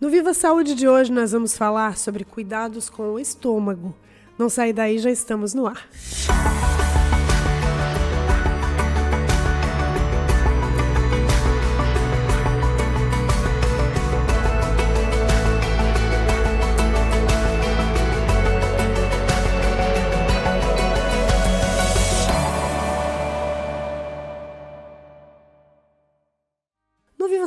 [0.00, 3.94] No Viva Saúde de hoje, nós vamos falar sobre cuidados com o estômago.
[4.38, 5.86] Não sai daí, já estamos no ar.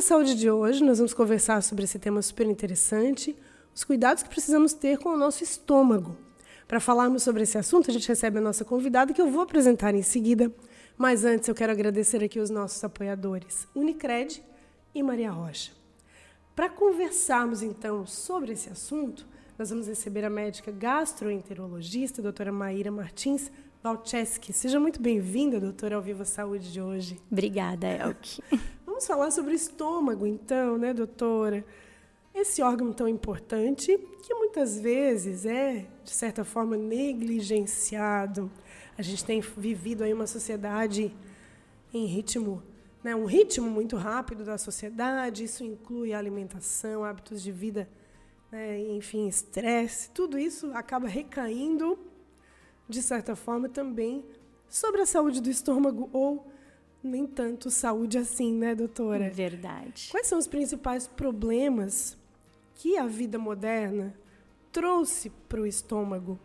[0.04, 3.34] Saúde de hoje, nós vamos conversar sobre esse tema super interessante,
[3.74, 6.14] os cuidados que precisamos ter com o nosso estômago.
[6.68, 9.94] Para falarmos sobre esse assunto, a gente recebe a nossa convidada, que eu vou apresentar
[9.94, 10.52] em seguida.
[10.98, 14.44] Mas antes, eu quero agradecer aqui os nossos apoiadores, Unicred
[14.94, 15.72] e Maria Rocha.
[16.54, 19.26] Para conversarmos, então, sobre esse assunto,
[19.58, 23.50] nós vamos receber a médica gastroenterologista, doutora Maíra Martins
[23.82, 24.52] Balcheski.
[24.52, 27.18] Seja muito bem-vinda, doutora, ao Viva Saúde de hoje.
[27.32, 28.42] Obrigada, Elke.
[28.94, 31.66] Vamos falar sobre estômago, então, né, doutora?
[32.32, 38.48] Esse órgão tão importante que muitas vezes é, de certa forma, negligenciado.
[38.96, 41.12] A gente tem vivido aí uma sociedade
[41.92, 42.62] em ritmo,
[43.02, 45.42] né, um ritmo muito rápido da sociedade.
[45.42, 47.88] Isso inclui alimentação, hábitos de vida,
[48.52, 50.08] né, enfim, estresse.
[50.10, 51.98] Tudo isso acaba recaindo,
[52.88, 54.24] de certa forma, também
[54.68, 56.53] sobre a saúde do estômago ou
[57.06, 59.30] nem tanto saúde assim, né, doutora?
[59.30, 60.08] Verdade.
[60.10, 62.16] Quais são os principais problemas
[62.74, 64.14] que a vida moderna
[64.72, 66.38] trouxe para o estômago?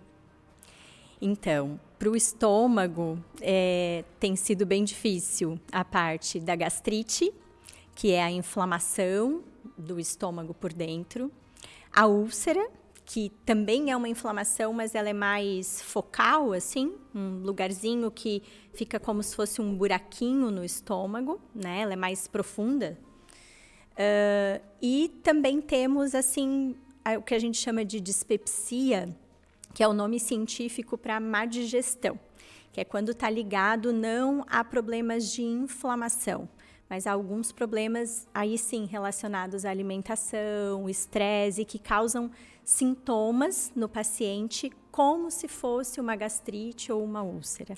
[1.22, 7.34] Então, para o estômago é, tem sido bem difícil a parte da gastrite,
[7.96, 9.44] que é a inflamação
[9.78, 11.32] do estômago por dentro,
[11.94, 12.70] a úlcera,
[13.10, 19.00] que também é uma inflamação, mas ela é mais focal, assim, um lugarzinho que fica
[19.00, 21.82] como se fosse um buraquinho no estômago, né?
[21.82, 22.96] Ela é mais profunda.
[23.94, 26.76] Uh, e também temos, assim,
[27.18, 29.10] o que a gente chama de dispepsia,
[29.74, 32.20] que é o nome científico para má digestão,
[32.72, 36.48] que é quando está ligado não a problemas de inflamação,
[36.88, 42.30] mas a alguns problemas aí sim relacionados à alimentação, estresse, que causam
[42.70, 47.74] sintomas no paciente como se fosse uma gastrite ou uma úlcera.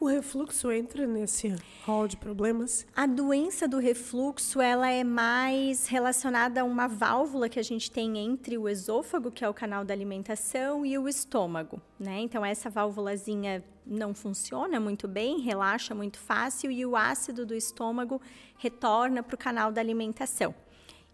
[0.00, 1.54] O refluxo entra nesse
[1.86, 2.84] rol de problemas?
[2.96, 8.18] A doença do refluxo, ela é mais relacionada a uma válvula que a gente tem
[8.18, 12.18] entre o esôfago, que é o canal da alimentação, e o estômago, né?
[12.18, 18.20] Então essa válvulazinha não funciona muito bem, relaxa muito fácil e o ácido do estômago
[18.58, 20.52] retorna para o canal da alimentação.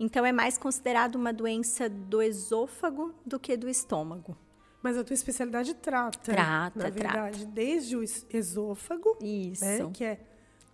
[0.01, 4.35] Então é mais considerado uma doença do esôfago do que do estômago.
[4.83, 6.19] Mas a tua especialidade trata.
[6.33, 7.53] Trata, na verdade, trata.
[7.53, 9.63] desde o esôfago, Isso.
[9.63, 10.19] Né, que é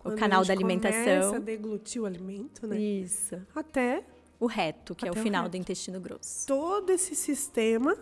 [0.01, 1.03] o canal da alimentação.
[1.03, 2.79] Começa a deglutir o alimento, né?
[2.79, 3.35] Isso.
[3.53, 4.05] Até
[4.39, 6.47] o reto, que é o final do intestino grosso.
[6.47, 7.97] Todo esse sistema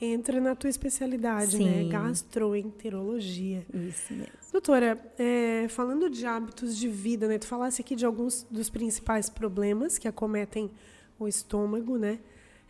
[0.00, 1.64] entra na tua especialidade, né?
[1.64, 1.84] Sim.
[1.84, 1.92] né?
[1.92, 3.66] Gastroenterologia.
[3.72, 4.32] Isso mesmo.
[4.52, 7.38] Doutora, é, falando de hábitos de vida, né?
[7.38, 10.70] Tu falasse aqui de alguns dos principais problemas que acometem
[11.18, 12.18] o estômago, né?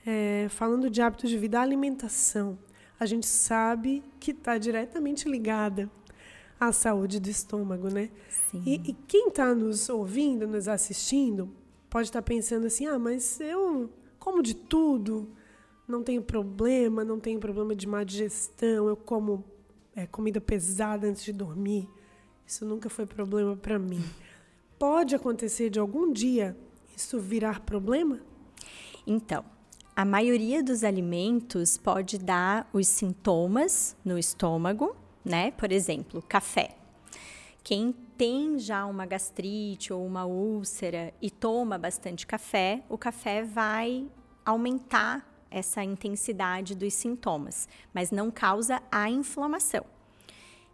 [0.04, 2.58] É, falando de hábitos de vida, a alimentação
[3.00, 5.90] a gente sabe que está diretamente ligada
[6.60, 8.10] à saúde do estômago, né?
[8.50, 8.62] Sim.
[8.66, 11.50] E, e quem está nos ouvindo, nos assistindo,
[11.88, 15.30] pode estar tá pensando assim: ah, mas eu como de tudo,
[15.90, 19.44] não tenho problema, não tenho problema de má digestão, eu como
[19.94, 21.88] é, comida pesada antes de dormir.
[22.46, 24.02] Isso nunca foi problema para mim.
[24.78, 26.56] Pode acontecer de algum dia
[26.96, 28.20] isso virar problema?
[29.06, 29.44] Então,
[29.94, 35.50] a maioria dos alimentos pode dar os sintomas no estômago, né?
[35.52, 36.76] Por exemplo, café.
[37.62, 44.06] Quem tem já uma gastrite ou uma úlcera e toma bastante café, o café vai
[44.44, 49.84] aumentar essa intensidade dos sintomas, mas não causa a inflamação.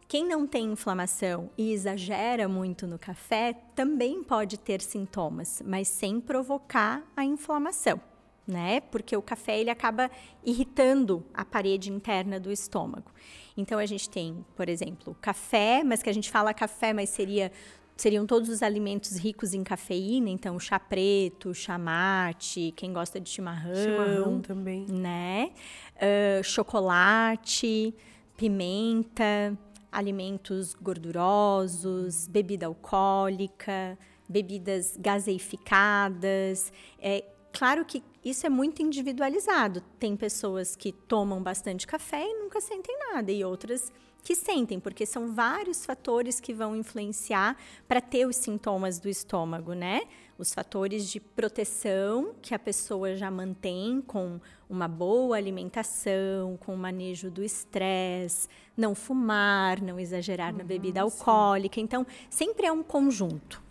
[0.08, 6.20] Quem não tem inflamação e exagera muito no café também pode ter sintomas, mas sem
[6.20, 8.00] provocar a inflamação
[8.46, 8.80] né?
[8.80, 10.10] Porque o café ele acaba
[10.44, 13.10] irritando a parede interna do estômago.
[13.56, 17.50] Então a gente tem, por exemplo, café, mas que a gente fala café, mas seria
[17.96, 23.28] seriam todos os alimentos ricos em cafeína, então chá preto, chá mate, quem gosta de
[23.28, 25.50] chimarrão, chimarrão também, né?
[25.96, 27.94] Uh, chocolate,
[28.36, 29.56] pimenta,
[29.90, 33.98] alimentos gordurosos, bebida alcoólica,
[34.28, 37.24] bebidas gaseificadas, é,
[37.58, 39.82] Claro que isso é muito individualizado.
[39.98, 43.90] Tem pessoas que tomam bastante café e nunca sentem nada, e outras
[44.26, 47.56] que sentem, porque são vários fatores que vão influenciar
[47.86, 50.02] para ter os sintomas do estômago, né?
[50.36, 56.76] Os fatores de proteção que a pessoa já mantém com uma boa alimentação, com o
[56.76, 61.76] manejo do estresse, não fumar, não exagerar uhum, na bebida alcoólica.
[61.76, 61.82] Sim.
[61.82, 63.62] Então, sempre é um conjunto.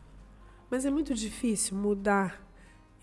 [0.71, 2.41] Mas é muito difícil mudar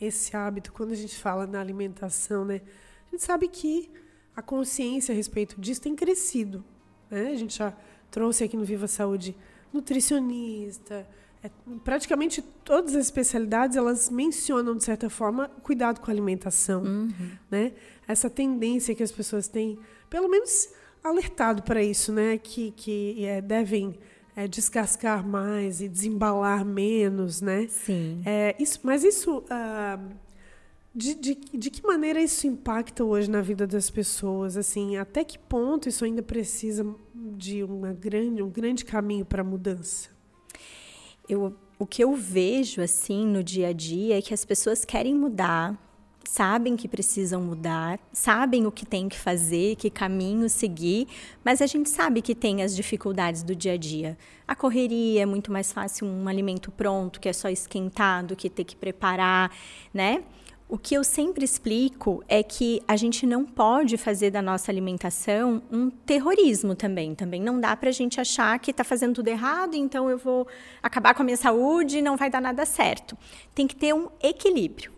[0.01, 2.63] esse hábito quando a gente fala na alimentação, né?
[3.09, 3.91] A gente sabe que
[4.35, 6.65] a consciência a respeito disso tem crescido
[7.13, 7.29] né?
[7.29, 7.73] A gente já
[8.11, 9.37] trouxe aqui no Viva Saúde
[9.73, 11.07] nutricionista.
[11.45, 11.51] É,
[11.85, 17.13] praticamente todas as especialidades elas mencionam de certa forma cuidado com a alimentação, uhum.
[17.51, 17.73] né?
[18.07, 19.79] Essa tendência que as pessoas têm,
[20.09, 20.69] pelo menos
[21.03, 22.39] alertado para isso, né?
[22.39, 23.99] Que que é, devem
[24.37, 27.67] é, descascar mais e desembalar menos, né?
[27.69, 28.23] Sim.
[28.25, 29.99] É, isso, mas isso ah,
[30.95, 34.57] de, de, de que maneira isso impacta hoje na vida das pessoas?
[34.57, 36.85] Assim, até que ponto isso ainda precisa
[37.15, 40.11] de uma grande, um grande caminho para mudança?
[41.29, 45.15] Eu, o que eu vejo assim no dia a dia é que as pessoas querem
[45.15, 45.79] mudar,
[46.29, 51.09] sabem que precisam mudar, sabem o que tem que fazer, que caminho seguir,
[51.43, 54.19] mas a gente sabe que tem as dificuldades do dia a dia.
[54.47, 58.65] A correria é muito mais fácil um alimento pronto, que é só esquentado, que ter
[58.65, 59.51] que preparar,
[59.95, 60.23] né?
[60.73, 65.63] O que eu sempre explico é que a gente não pode fazer da nossa alimentação
[65.71, 67.15] um terrorismo também.
[67.15, 70.49] Também não dá para a gente achar que está fazendo tudo errado, então eu vou
[70.83, 73.19] acabar com a minha saúde e não vai dar nada certo.
[73.55, 74.91] Tem que ter um equilíbrio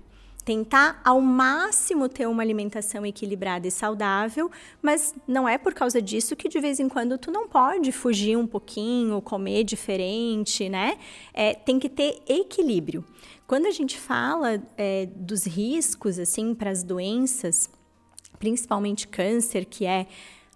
[0.44, 4.50] tentar ao máximo ter uma alimentação equilibrada e saudável,
[4.82, 8.36] mas não é por causa disso que de vez em quando tu não pode fugir
[8.36, 10.98] um pouquinho, comer diferente, né?
[11.32, 13.04] É, tem que ter equilíbrio.
[13.46, 17.68] Quando a gente fala é, dos riscos assim para as doenças,
[18.38, 20.06] principalmente câncer, que é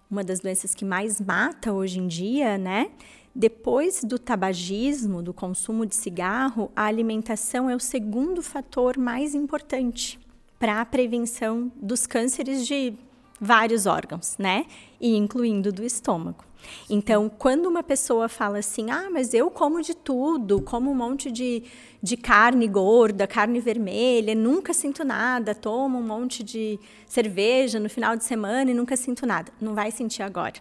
[0.09, 2.89] uma das doenças que mais mata hoje em dia, né?
[3.33, 10.19] Depois do tabagismo, do consumo de cigarro, a alimentação é o segundo fator mais importante
[10.57, 12.95] para a prevenção dos cânceres de
[13.39, 14.65] vários órgãos, né?
[14.99, 16.48] E incluindo do estômago.
[16.89, 21.31] Então, quando uma pessoa fala assim, ah, mas eu como de tudo, como um monte
[21.31, 21.63] de,
[22.01, 28.15] de carne gorda, carne vermelha, nunca sinto nada, tomo um monte de cerveja no final
[28.15, 29.51] de semana e nunca sinto nada.
[29.61, 30.55] Não vai sentir agora.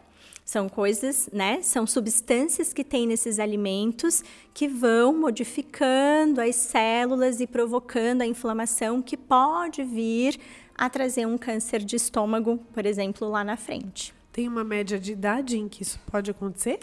[0.44, 1.60] São coisas, né?
[1.60, 4.24] São substâncias que tem nesses alimentos
[4.54, 10.38] que vão modificando as células e provocando a inflamação que pode vir
[10.74, 14.17] a trazer um câncer de estômago, por exemplo, lá na frente.
[14.38, 16.78] Tem uma média de idade em que isso pode acontecer?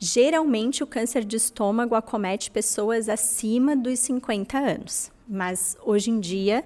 [0.00, 6.64] Geralmente, o câncer de estômago acomete pessoas acima dos 50 anos, mas hoje em dia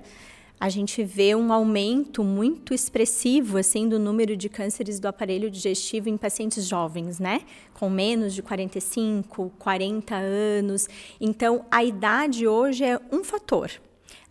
[0.59, 6.09] a gente vê um aumento muito expressivo assim do número de cânceres do aparelho digestivo
[6.09, 7.43] em pacientes jovens, né?
[7.75, 10.89] Com menos de 45, 40 anos.
[11.21, 13.71] Então, a idade hoje é um fator.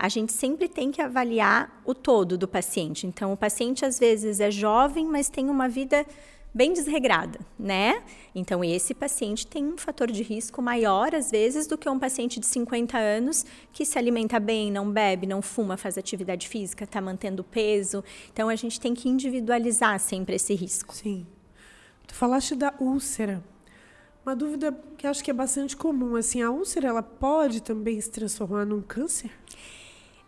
[0.02, 3.06] A gente sempre tem que avaliar o todo do paciente.
[3.06, 6.04] Então, o paciente às vezes é jovem, mas tem uma vida
[6.52, 8.02] bem desregrada, né?
[8.34, 12.40] Então, esse paciente tem um fator de risco maior, às vezes, do que um paciente
[12.40, 17.00] de 50 anos que se alimenta bem, não bebe, não fuma, faz atividade física, está
[17.00, 18.04] mantendo peso.
[18.34, 20.96] Então, a gente tem que individualizar sempre esse risco.
[20.96, 21.28] Sim.
[22.08, 23.44] Tu falaste da úlcera.
[24.26, 28.10] Uma dúvida que acho que é bastante comum, assim, a úlcera ela pode também se
[28.10, 29.30] transformar num câncer?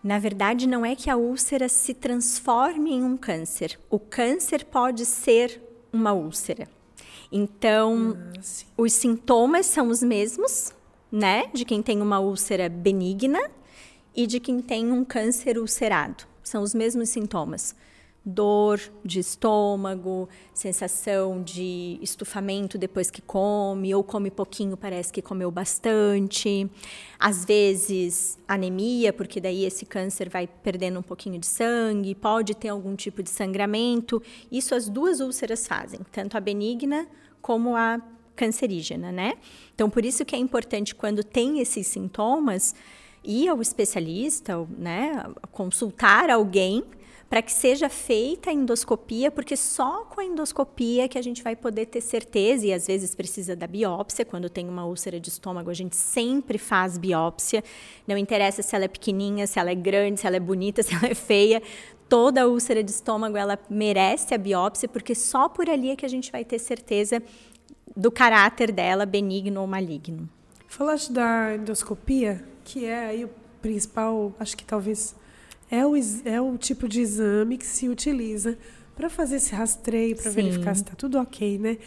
[0.03, 3.79] Na verdade, não é que a úlcera se transforme em um câncer.
[3.89, 5.61] O câncer pode ser
[5.93, 6.67] uma úlcera.
[7.31, 8.39] Então, ah,
[8.77, 10.73] os sintomas são os mesmos,
[11.11, 11.49] né?
[11.53, 13.39] De quem tem uma úlcera benigna
[14.15, 16.25] e de quem tem um câncer ulcerado.
[16.43, 17.73] São os mesmos sintomas
[18.25, 25.51] dor de estômago, sensação de estufamento depois que come, ou come pouquinho, parece que comeu
[25.51, 26.69] bastante.
[27.19, 32.69] Às vezes, anemia, porque daí esse câncer vai perdendo um pouquinho de sangue, pode ter
[32.69, 34.21] algum tipo de sangramento.
[34.51, 37.07] Isso as duas úlceras fazem, tanto a benigna
[37.41, 38.01] como a
[38.35, 39.33] cancerígena, né?
[39.75, 42.73] Então, por isso que é importante quando tem esses sintomas
[43.23, 46.83] ir ao especialista, né, consultar alguém
[47.33, 51.55] para que seja feita a endoscopia, porque só com a endoscopia que a gente vai
[51.55, 55.71] poder ter certeza, e às vezes precisa da biópsia, quando tem uma úlcera de estômago,
[55.71, 57.63] a gente sempre faz biópsia,
[58.07, 60.93] não interessa se ela é pequenininha, se ela é grande, se ela é bonita, se
[60.93, 61.59] ela é feia,
[62.07, 66.09] toda úlcera de estômago ela merece a biópsia, porque só por ali é que a
[66.09, 67.19] gente vai ter certeza
[67.97, 70.29] do caráter dela, benigno ou maligno.
[70.67, 75.15] Falaste da endoscopia, que é aí o principal, acho que talvez
[75.69, 75.93] é o,
[76.25, 78.57] é o tipo de exame que se utiliza
[78.95, 81.77] para fazer esse rastreio, para verificar se está tudo ok, né?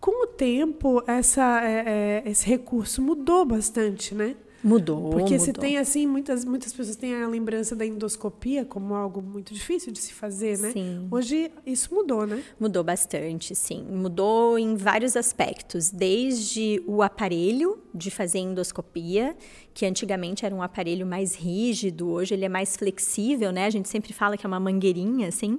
[0.00, 4.34] Com o tempo, essa, é, é, esse recurso mudou bastante, né?
[4.62, 5.10] Mudou.
[5.10, 5.38] Porque mudou.
[5.40, 9.92] se tem assim, muitas, muitas pessoas têm a lembrança da endoscopia como algo muito difícil
[9.92, 10.70] de se fazer, né?
[10.70, 11.08] Sim.
[11.10, 12.42] Hoje isso mudou, né?
[12.60, 13.82] Mudou bastante, sim.
[13.82, 19.36] Mudou em vários aspectos, desde o aparelho de fazer endoscopia,
[19.74, 23.66] que antigamente era um aparelho mais rígido, hoje ele é mais flexível, né?
[23.66, 25.54] A gente sempre fala que é uma mangueirinha, assim.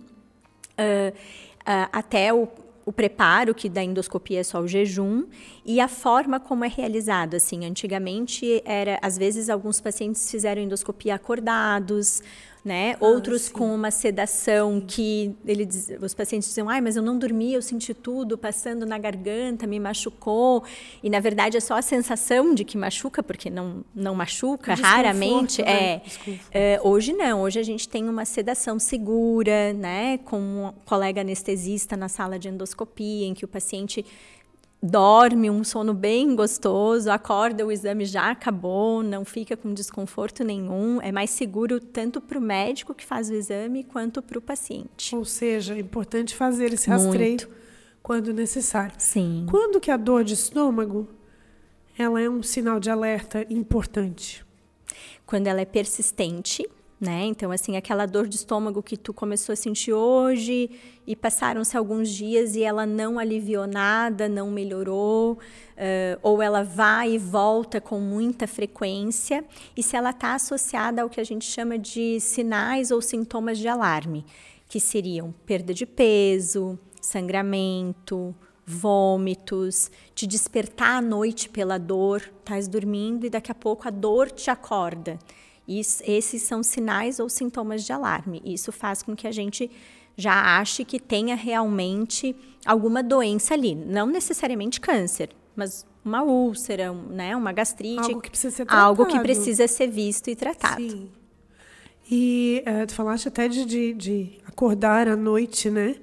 [0.76, 2.48] Uh, uh, até o,
[2.86, 5.26] o preparo, que da endoscopia é só o jejum,
[5.66, 7.36] e a forma como é realizado.
[7.36, 12.22] Assim, antigamente era, às vezes, alguns pacientes fizeram endoscopia acordados,
[12.64, 12.94] né?
[12.94, 13.54] Ah, Outros sim.
[13.54, 17.62] com uma sedação que ele diz, os pacientes diziam, ai, mas eu não dormi, eu
[17.62, 20.64] senti tudo passando na garganta, me machucou.
[21.02, 25.62] E na verdade é só a sensação de que machuca, porque não, não machuca, raramente.
[25.62, 26.02] Né?
[26.52, 30.20] É, é, hoje não, hoje a gente tem uma sedação segura, né?
[30.20, 34.06] Com um colega anestesista na sala de endoscopia, em que o paciente
[34.86, 41.02] dorme um sono bem gostoso, acorda, o exame já acabou, não fica com desconforto nenhum,
[41.02, 45.16] é mais seguro tanto para o médico que faz o exame quanto para o paciente.
[45.16, 47.50] Ou seja, é importante fazer esse rastreio Muito.
[48.04, 48.94] quando necessário.
[48.98, 49.46] Sim.
[49.50, 51.08] Quando que a dor de estômago
[51.98, 54.46] ela é um sinal de alerta importante?
[55.26, 56.70] Quando ela é persistente,
[57.04, 57.26] né?
[57.26, 60.70] Então, assim, aquela dor de estômago que tu começou a sentir hoje
[61.06, 67.16] e passaram-se alguns dias e ela não aliviou nada, não melhorou, uh, ou ela vai
[67.16, 69.44] e volta com muita frequência,
[69.76, 73.68] e se ela está associada ao que a gente chama de sinais ou sintomas de
[73.68, 74.26] alarme,
[74.70, 78.34] que seriam perda de peso, sangramento,
[78.66, 84.32] vômitos, te despertar à noite pela dor, estás dormindo e daqui a pouco a dor
[84.32, 85.20] te acorda.
[85.68, 88.42] Esses são sinais ou sintomas de alarme.
[88.44, 89.72] Isso faz com que a gente
[90.18, 97.36] já ache que tenha realmente alguma doença ali, não necessariamente câncer, mas uma úlcera, né,
[97.36, 98.86] uma gastrite, algo que precisa ser tratado.
[98.86, 100.82] algo que precisa ser visto e tratado.
[100.82, 101.10] Sim.
[102.12, 105.96] E uh, tu falaste até de, de, de, acordar à noite, né?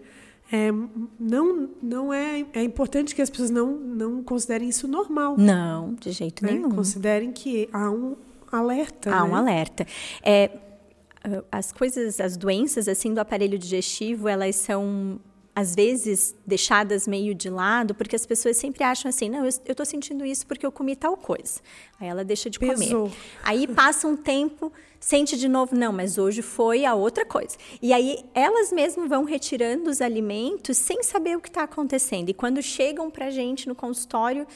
[0.51, 0.73] É,
[1.21, 5.37] não, não é, é importante que as pessoas não, não considerem isso normal.
[5.39, 6.53] Não, de jeito né?
[6.53, 6.71] nenhum.
[6.71, 8.17] Considerem que há um,
[8.57, 9.11] alerta.
[9.11, 9.31] Há né?
[9.31, 9.87] um alerta.
[10.23, 10.51] É,
[11.51, 15.21] as coisas, as doenças assim do aparelho digestivo, elas são
[15.55, 19.85] às vezes deixadas meio de lado, porque as pessoas sempre acham assim, não, eu estou
[19.85, 21.61] sentindo isso porque eu comi tal coisa.
[22.01, 23.05] Aí ela deixa de Pesou.
[23.05, 23.17] comer.
[23.43, 27.57] Aí passa um tempo, sente de novo, não, mas hoje foi a outra coisa.
[27.83, 32.31] E aí elas mesmas vão retirando os alimentos sem saber o que está acontecendo.
[32.31, 34.47] E quando chegam para a gente no consultório,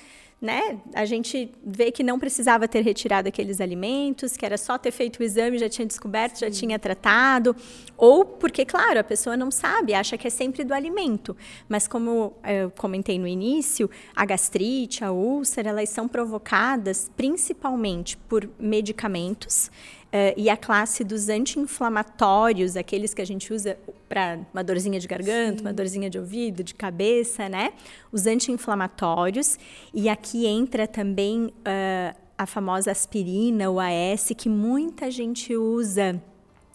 [0.44, 0.78] né?
[0.92, 5.20] A gente vê que não precisava ter retirado aqueles alimentos, que era só ter feito
[5.20, 6.44] o exame, já tinha descoberto, Sim.
[6.44, 7.56] já tinha tratado,
[7.96, 11.34] ou porque, claro, a pessoa não sabe, acha que é sempre do alimento.
[11.66, 18.46] Mas como eu comentei no início, a gastrite, a úlcera, elas são provocadas principalmente por
[18.58, 19.70] medicamentos
[20.14, 23.76] Uh, e a classe dos anti-inflamatórios, aqueles que a gente usa
[24.08, 25.64] para uma dorzinha de garganta, Sim.
[25.64, 27.72] uma dorzinha de ouvido, de cabeça, né?
[28.12, 29.58] Os anti-inflamatórios.
[29.92, 36.22] E aqui entra também uh, a famosa aspirina, o AS, que muita gente usa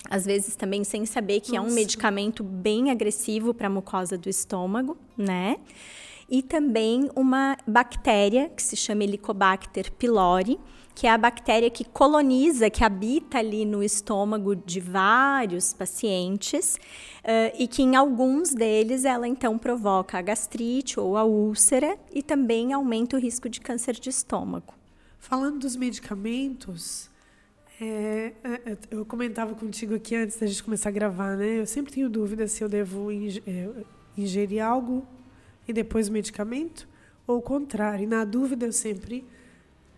[0.10, 1.70] às vezes também sem saber que Nossa.
[1.70, 5.56] é um medicamento bem agressivo para a mucosa do estômago, né?
[6.30, 10.60] E também uma bactéria que se chama Helicobacter pylori,
[11.00, 16.76] que é a bactéria que coloniza, que habita ali no estômago de vários pacientes,
[17.24, 22.22] uh, e que em alguns deles ela então provoca a gastrite ou a úlcera e
[22.22, 24.74] também aumenta o risco de câncer de estômago.
[25.20, 27.10] Falando dos medicamentos,
[27.80, 31.62] é, é, é eu comentava contigo aqui antes da gente começar a gravar, né?
[31.62, 33.70] Eu sempre tenho dúvida se eu devo é,
[34.18, 35.08] ingerir algo
[35.66, 36.90] e depois o medicamento,
[37.26, 38.04] ou o contrário.
[38.04, 39.24] E na dúvida eu sempre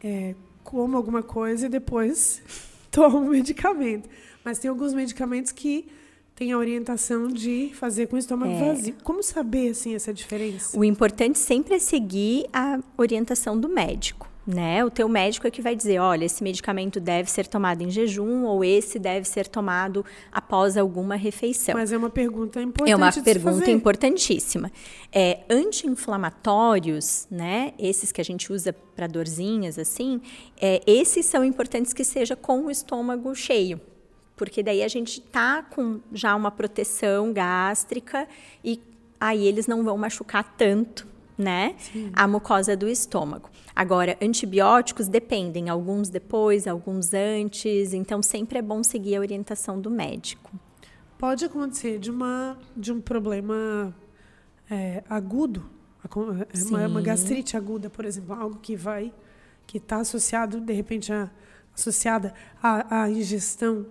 [0.03, 2.41] é, como alguma coisa e depois
[2.89, 4.09] tomo o medicamento.
[4.43, 5.87] Mas tem alguns medicamentos que
[6.35, 8.73] têm a orientação de fazer com o estômago é.
[8.73, 8.95] vazio.
[9.03, 10.77] Como saber assim essa diferença?
[10.77, 14.83] O importante sempre é seguir a orientação do médico né?
[14.83, 18.43] O teu médico é que vai dizer, olha, esse medicamento deve ser tomado em jejum
[18.43, 21.75] ou esse deve ser tomado após alguma refeição.
[21.75, 22.91] Mas é uma pergunta importante.
[22.91, 24.71] É uma pergunta importantíssima.
[25.11, 27.73] É, Anti-inflamatórios, né?
[27.77, 30.19] Esses que a gente usa para dorzinhas, assim,
[30.59, 33.79] é, esses são importantes que seja com o estômago cheio.
[34.35, 38.27] Porque daí a gente tá com já uma proteção gástrica
[38.63, 38.81] e
[39.19, 41.10] aí eles não vão machucar tanto
[41.41, 41.75] né?
[41.77, 42.11] Sim.
[42.13, 43.49] A mucosa do estômago.
[43.75, 49.89] Agora, antibióticos dependem, alguns depois, alguns antes, então sempre é bom seguir a orientação do
[49.89, 50.51] médico.
[51.17, 53.93] Pode acontecer de, uma, de um problema
[54.69, 55.65] é, agudo,
[56.03, 59.13] é, uma, uma, gastrite aguda, por exemplo, algo que vai,
[59.67, 61.29] que está associado, de repente, a,
[61.75, 63.85] associada à, à ingestão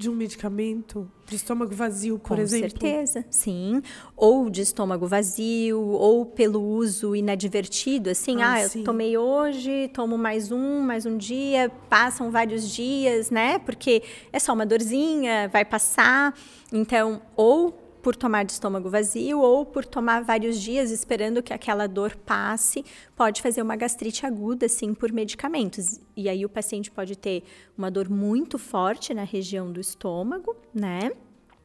[0.00, 2.70] de um medicamento de estômago vazio, por Com exemplo?
[2.70, 3.82] Com certeza, sim.
[4.16, 10.16] Ou de estômago vazio, ou pelo uso inadvertido, assim, ah, ah eu tomei hoje, tomo
[10.16, 13.58] mais um, mais um dia, passam vários dias, né?
[13.58, 14.02] Porque
[14.32, 16.34] é só uma dorzinha, vai passar.
[16.72, 21.86] Então, ou por tomar de estômago vazio ou por tomar vários dias esperando que aquela
[21.86, 26.00] dor passe, pode fazer uma gastrite aguda, sim, por medicamentos.
[26.16, 27.42] E aí o paciente pode ter
[27.76, 31.12] uma dor muito forte na região do estômago, né?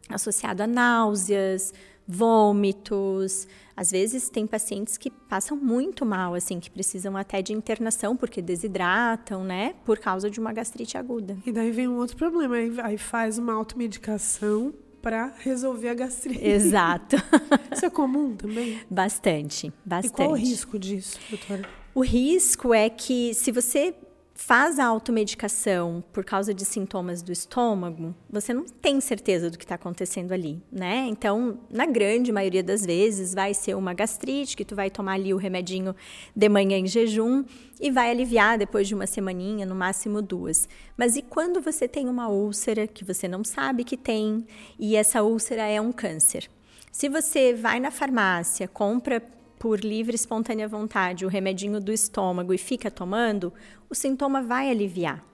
[0.09, 1.73] Associado a náuseas,
[2.07, 3.47] vômitos.
[3.75, 8.41] Às vezes tem pacientes que passam muito mal, assim, que precisam até de internação porque
[8.41, 9.75] desidratam, né?
[9.83, 11.37] Por causa de uma gastrite aguda.
[11.45, 14.73] E daí vem um outro problema, aí faz uma automedicação
[15.05, 16.43] para resolver a gastrite.
[16.43, 17.15] Exato.
[17.71, 18.79] Isso é comum também?
[18.89, 20.11] Bastante, bastante.
[20.11, 21.61] E qual o risco disso, doutora?
[21.93, 23.93] O risco é que se você
[24.37, 29.63] faz a automedicação por causa de sintomas do estômago, você não tem certeza do que
[29.63, 31.05] está acontecendo ali, né?
[31.07, 35.33] Então, na grande maioria das vezes, vai ser uma gastrite, que tu vai tomar ali
[35.33, 35.95] o remedinho
[36.35, 37.45] de manhã em jejum
[37.79, 40.67] e vai aliviar depois de uma semaninha, no máximo duas.
[40.97, 44.45] Mas e quando você tem uma úlcera que você não sabe que tem
[44.77, 46.49] e essa úlcera é um câncer?
[46.91, 49.21] Se você vai na farmácia, compra
[49.65, 53.51] por livre e espontânea vontade o remedinho do estômago e fica tomando,
[53.89, 55.25] o sintoma vai aliviar,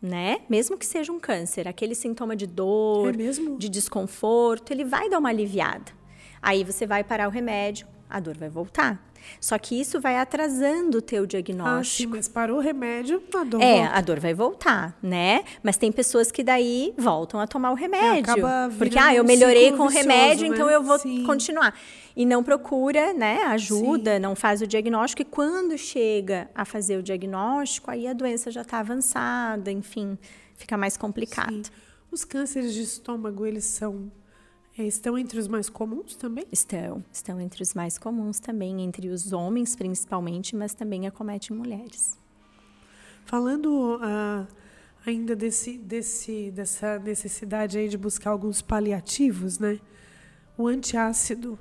[0.00, 0.42] né?
[0.48, 5.18] Mesmo que seja um câncer, aquele sintoma de dor, é de desconforto, ele vai dar
[5.18, 5.90] uma aliviada.
[6.40, 9.00] Aí você vai parar o remédio, a dor vai voltar.
[9.40, 11.78] Só que isso vai atrasando o teu diagnóstico.
[11.78, 13.98] Ah, sim, mas parou o remédio, a dor É, volta.
[13.98, 15.44] a dor vai voltar, né?
[15.62, 18.46] Mas tem pessoas que daí voltam a tomar o remédio.
[18.46, 20.54] É, porque, ah, eu melhorei com o remédio, né?
[20.54, 21.24] então eu vou sim.
[21.24, 21.74] continuar
[22.16, 24.20] e não procura né, ajuda, Sim.
[24.20, 25.22] não faz o diagnóstico.
[25.22, 30.18] E quando chega a fazer o diagnóstico, aí a doença já está avançada, enfim,
[30.56, 31.70] fica mais complicado.
[32.10, 34.10] Os cânceres de estômago, eles são
[34.86, 36.46] Estão entre os mais comuns também?
[36.50, 42.18] Estão, estão entre os mais comuns também, entre os homens principalmente, mas também acomete mulheres.
[43.24, 44.46] Falando uh,
[45.06, 49.78] ainda desse, desse, dessa necessidade aí de buscar alguns paliativos, né?
[50.56, 51.58] O antiácido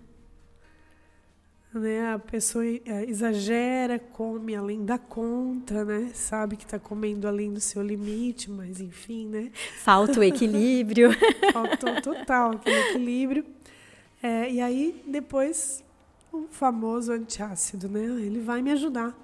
[1.74, 2.14] né?
[2.14, 6.12] A pessoa é, exagera, come além da conta, né?
[6.14, 9.52] Sabe que está comendo além do seu limite, mas enfim, né?
[9.84, 11.12] Falta o equilíbrio.
[11.54, 13.46] Faltou total aquele equilíbrio.
[14.22, 15.84] É, e aí, depois,
[16.32, 18.02] o famoso antiácido, né?
[18.02, 19.16] Ele vai me ajudar.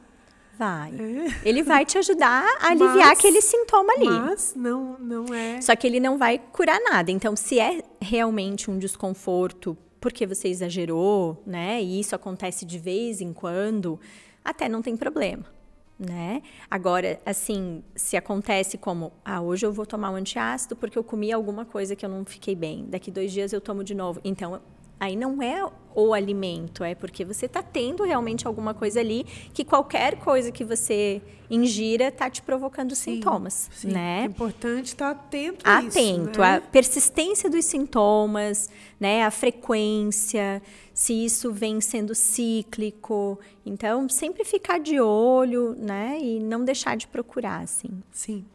[0.58, 0.93] Vai.
[0.93, 1.47] É.
[1.47, 4.05] Ele vai te ajudar a aliviar mas, aquele sintoma ali.
[4.05, 5.60] Mas não, não é.
[5.62, 7.12] Só que ele não vai curar nada.
[7.12, 11.81] Então, se é realmente um desconforto porque você exagerou, né?
[11.81, 13.99] E isso acontece de vez em quando,
[14.43, 15.43] até não tem problema.
[15.97, 16.43] Né?
[16.69, 21.31] Agora, assim, se acontece como, ah, hoje eu vou tomar um antiácido porque eu comi
[21.31, 24.21] alguma coisa que eu não fiquei bem, daqui dois dias eu tomo de novo.
[24.23, 24.61] Então,
[24.99, 29.63] aí não é o alimento, é porque você está tendo realmente alguma coisa ali que
[29.63, 33.91] qualquer coisa que você ingira está te provocando sim, sintomas, sim.
[33.91, 34.23] né?
[34.23, 36.55] É importante estar tá atento a atento, isso, né?
[36.55, 39.23] a persistência dos sintomas, né?
[39.23, 40.62] A frequência,
[40.93, 43.39] se isso vem sendo cíclico.
[43.65, 46.17] Então, sempre ficar de olho, né?
[46.19, 48.03] E não deixar de procurar, assim.
[48.12, 48.45] Sim.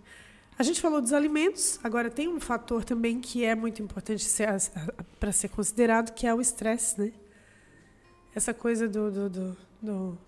[0.61, 4.27] A gente falou dos alimentos, agora tem um fator também que é muito importante
[5.19, 7.13] para ser considerado, que é o estresse, né?
[8.35, 10.19] Essa coisa do, do, do, do,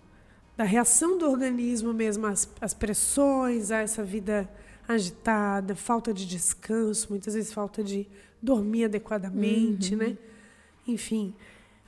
[0.57, 4.49] da reação do organismo mesmo às, às pressões, a essa vida
[4.87, 8.07] agitada, falta de descanso, muitas vezes falta de
[8.41, 9.99] dormir adequadamente, uhum.
[9.99, 10.17] né?
[10.87, 11.35] Enfim,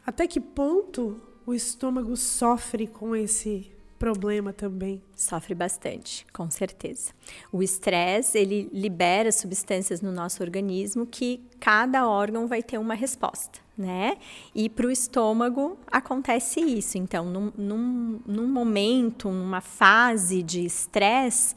[0.05, 5.01] até que ponto o estômago sofre com esse problema também.
[5.15, 7.11] Sofre bastante, com certeza.
[7.51, 13.59] O estresse, ele libera substâncias no nosso organismo que cada órgão vai ter uma resposta,
[13.77, 14.17] né?
[14.53, 16.97] E para o estômago acontece isso.
[16.97, 21.55] Então, num, num, num momento, numa fase de estresse,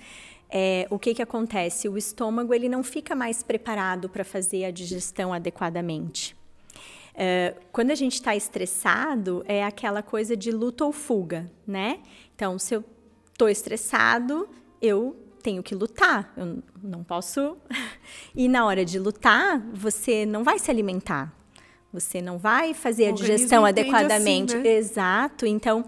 [0.51, 1.89] é, o que, que acontece?
[1.89, 6.37] O estômago ele não fica mais preparado para fazer a digestão adequadamente.
[7.21, 11.99] É, quando a gente está estressado, é aquela coisa de luta ou fuga, né?
[12.39, 12.85] Então, se eu
[13.33, 14.49] estou estressado,
[14.81, 16.33] eu tenho que lutar.
[16.37, 17.57] Eu não posso.
[18.35, 21.35] E na hora de lutar, você não vai se alimentar.
[21.93, 24.55] Você não vai fazer a digestão adequadamente.
[24.55, 24.77] Assim, né?
[24.77, 25.47] Exato.
[25.47, 25.85] Então,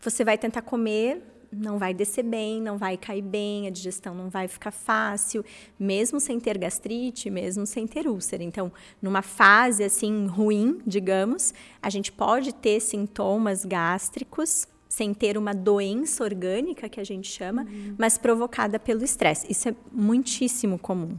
[0.00, 1.20] você vai tentar comer,
[1.52, 5.44] não vai descer bem, não vai cair bem, a digestão não vai ficar fácil,
[5.78, 8.42] mesmo sem ter gastrite, mesmo sem ter úlcera.
[8.44, 15.54] Então, numa fase assim ruim, digamos, a gente pode ter sintomas gástricos sem ter uma
[15.54, 17.94] doença orgânica que a gente chama, uhum.
[17.96, 19.50] mas provocada pelo estresse.
[19.50, 21.16] Isso é muitíssimo comum.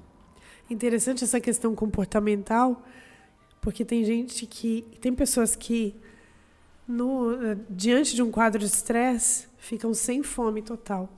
[0.69, 2.85] Interessante essa questão comportamental,
[3.59, 5.95] porque tem gente que tem pessoas que
[6.87, 11.09] no, eh, diante de um quadro de estresse, ficam sem fome total.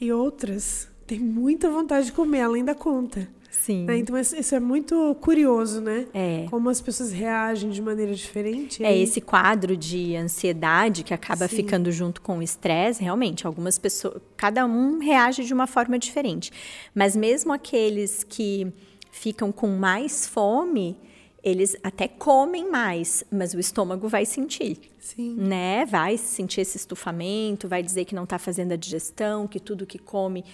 [0.00, 3.28] E outras têm muita vontade de comer, além da conta.
[3.62, 3.84] Sim.
[3.84, 3.98] Né?
[3.98, 6.06] Então, isso é muito curioso, né?
[6.14, 6.46] É.
[6.50, 8.84] Como as pessoas reagem de maneira diferente.
[8.84, 11.56] É, esse quadro de ansiedade que acaba Sim.
[11.56, 16.52] ficando junto com o estresse, realmente, algumas pessoas, cada um reage de uma forma diferente.
[16.94, 18.72] Mas mesmo aqueles que
[19.10, 20.96] ficam com mais fome,
[21.42, 24.78] eles até comem mais, mas o estômago vai sentir.
[24.98, 25.36] Sim.
[25.36, 25.86] Né?
[25.86, 29.98] Vai sentir esse estufamento, vai dizer que não está fazendo a digestão, que tudo que
[29.98, 30.44] come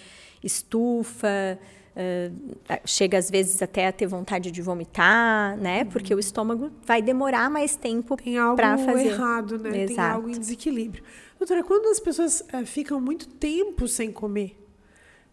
[0.43, 1.59] estufa.
[1.95, 2.53] Uh,
[2.85, 5.83] chega às vezes até a ter vontade de vomitar, né?
[5.83, 5.89] Uhum.
[5.89, 8.85] Porque o estômago vai demorar mais tempo para fazer.
[8.85, 9.83] Tem algo errado, né?
[9.83, 9.95] Exato.
[9.95, 11.03] Tem algo em desequilíbrio.
[11.37, 14.57] Doutora, quando as pessoas uh, ficam muito tempo sem comer,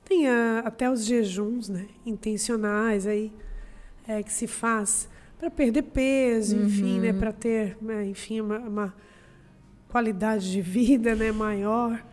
[0.04, 1.86] tem uh, até os jejuns, né?
[2.04, 3.32] Intencionais aí
[4.06, 6.66] é, que se faz para perder peso, uhum.
[6.66, 8.94] enfim, né, para ter, né, enfim, uma, uma,
[9.88, 12.04] qualidade de vida, né, maior.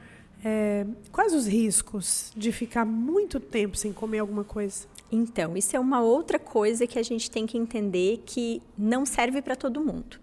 [0.44, 4.88] É, quais os riscos de ficar muito tempo sem comer alguma coisa?
[5.12, 9.42] Então, isso é uma outra coisa que a gente tem que entender que não serve
[9.42, 10.20] para todo mundo.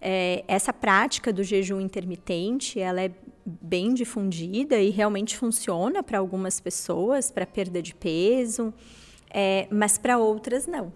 [0.00, 3.10] É, essa prática do jejum intermitente, ela é
[3.44, 8.72] bem difundida e realmente funciona para algumas pessoas, para perda de peso,
[9.30, 10.92] é, mas para outras não.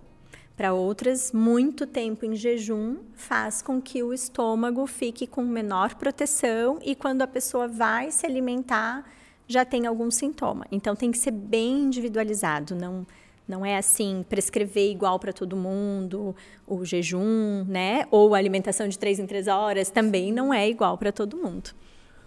[0.57, 6.79] Para outras, muito tempo em jejum faz com que o estômago fique com menor proteção
[6.83, 9.05] e quando a pessoa vai se alimentar
[9.49, 10.67] já tem algum sintoma.
[10.71, 13.07] Então tem que ser bem individualizado, não
[13.47, 16.35] não é assim prescrever igual para todo mundo,
[16.67, 18.07] o jejum, né?
[18.11, 21.71] Ou a alimentação de três em três horas também não é igual para todo mundo.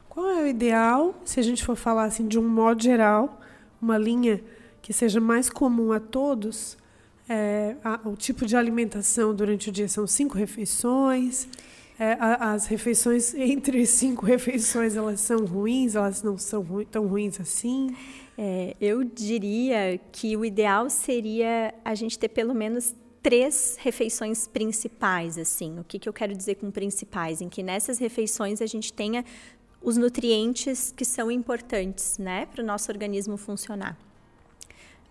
[0.09, 3.39] Qual é o ideal, se a gente for falar assim de um modo geral,
[3.81, 4.41] uma linha
[4.81, 6.77] que seja mais comum a todos?
[7.27, 11.47] É, a, o tipo de alimentação durante o dia são cinco refeições.
[11.99, 17.07] É, a, as refeições entre cinco refeições elas são ruins, elas não são ru tão
[17.07, 17.95] ruins assim.
[18.37, 25.37] É, eu diria que o ideal seria a gente ter pelo menos três refeições principais,
[25.37, 25.79] assim.
[25.79, 27.41] O que, que eu quero dizer com principais?
[27.41, 29.25] Em que nessas refeições a gente tenha
[29.81, 34.04] os nutrientes que são importantes, né, para o nosso organismo funcionar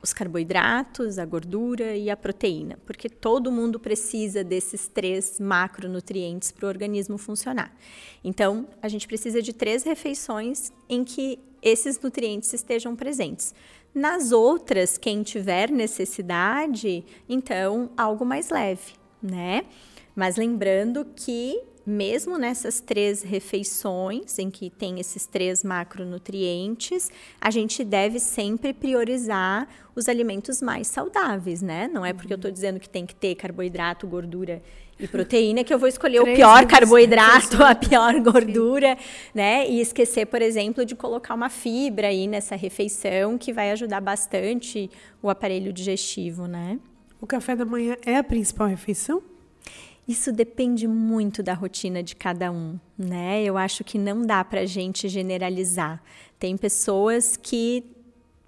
[0.04, 6.66] os carboidratos, a gordura e a proteína, porque todo mundo precisa desses três macronutrientes para
[6.66, 7.74] o organismo funcionar.
[8.22, 13.54] Então, a gente precisa de três refeições em que esses nutrientes estejam presentes.
[13.94, 19.64] Nas outras, quem tiver necessidade, então algo mais leve, né?
[20.14, 27.85] Mas lembrando que mesmo nessas três refeições, em que tem esses três macronutrientes, a gente
[27.85, 31.88] deve sempre priorizar os alimentos mais saudáveis, né?
[31.92, 34.62] Não é porque eu estou dizendo que tem que ter carboidrato, gordura
[34.99, 38.97] e proteína que eu vou escolher o pior carboidrato, a pior gordura,
[39.35, 39.68] né?
[39.68, 44.90] E esquecer, por exemplo, de colocar uma fibra aí nessa refeição que vai ajudar bastante
[45.23, 46.79] o aparelho digestivo, né?
[47.20, 49.34] O café da manhã é a principal refeição?
[50.06, 53.42] Isso depende muito da rotina de cada um, né?
[53.42, 56.02] Eu acho que não dá para gente generalizar.
[56.38, 57.84] Tem pessoas que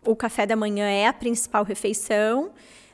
[0.05, 2.49] o café da manhã é a principal refeição,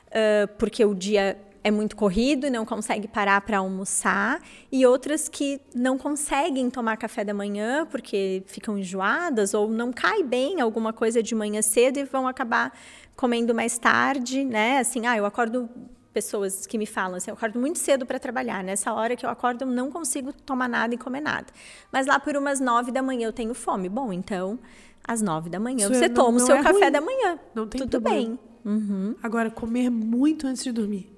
[0.07, 5.29] uh, porque o dia é muito corrido e não consegue parar para almoçar, e outras
[5.29, 10.91] que não conseguem tomar café da manhã porque ficam enjoadas ou não cai bem alguma
[10.91, 12.77] coisa de manhã cedo e vão acabar
[13.15, 14.79] comendo mais tarde, né?
[14.79, 15.69] Assim, ah, eu acordo
[16.13, 18.63] pessoas que me falam assim, eu acordo muito cedo para trabalhar.
[18.63, 21.47] Nessa hora que eu acordo, eu não consigo tomar nada e comer nada.
[21.91, 23.89] Mas lá por umas nove da manhã eu tenho fome.
[23.89, 24.59] Bom, então,
[25.03, 26.91] às nove da manhã Isso você é, não, toma o seu é café ruim.
[26.91, 27.39] da manhã.
[27.53, 28.15] Não tem Tudo problema.
[28.15, 28.39] bem.
[28.63, 29.15] Uhum.
[29.21, 31.09] Agora, comer muito antes de dormir.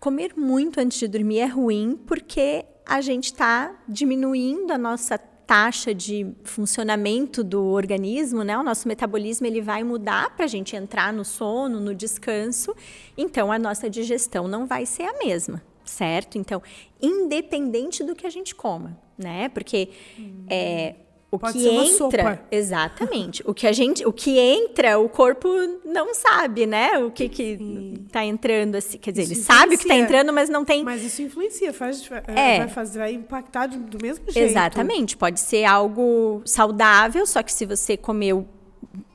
[0.00, 5.18] Comer muito antes de dormir é ruim porque a gente está diminuindo a nossa
[5.52, 8.56] taxa de funcionamento do organismo, né?
[8.56, 12.74] O nosso metabolismo ele vai mudar para a gente entrar no sono, no descanso.
[13.18, 16.38] Então a nossa digestão não vai ser a mesma, certo?
[16.38, 16.62] Então,
[17.02, 19.50] independente do que a gente coma, né?
[19.50, 20.46] Porque hum.
[20.48, 20.94] é,
[21.34, 22.42] o Pode que entra, sopa.
[22.50, 23.42] exatamente.
[23.46, 25.48] o que a gente, o que entra, o corpo
[25.82, 26.98] não sabe, né?
[26.98, 30.04] O que que tá entrando assim, quer dizer, Isso ele sabe o que tá influencia.
[30.04, 32.58] entrando, mas não tem Mas isso influencia, faz, É.
[32.58, 34.46] vai fazer, vai impactar do, mesmo jeito.
[34.50, 38.46] Exatamente, pode ser algo saudável, só que se você comeu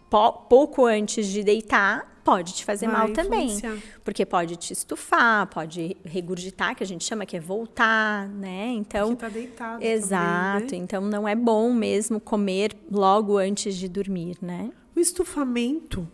[0.10, 3.58] po- pouco antes de deitar, pode te fazer Vai mal também.
[4.04, 8.68] Porque pode te estufar, pode regurgitar, que a gente chama que é voltar, né?
[8.72, 10.60] Então, Porque tá deitado exato.
[10.66, 10.86] também, né?
[10.86, 14.72] Então não é bom mesmo comer logo antes de dormir, né?
[14.96, 16.08] O estufamento,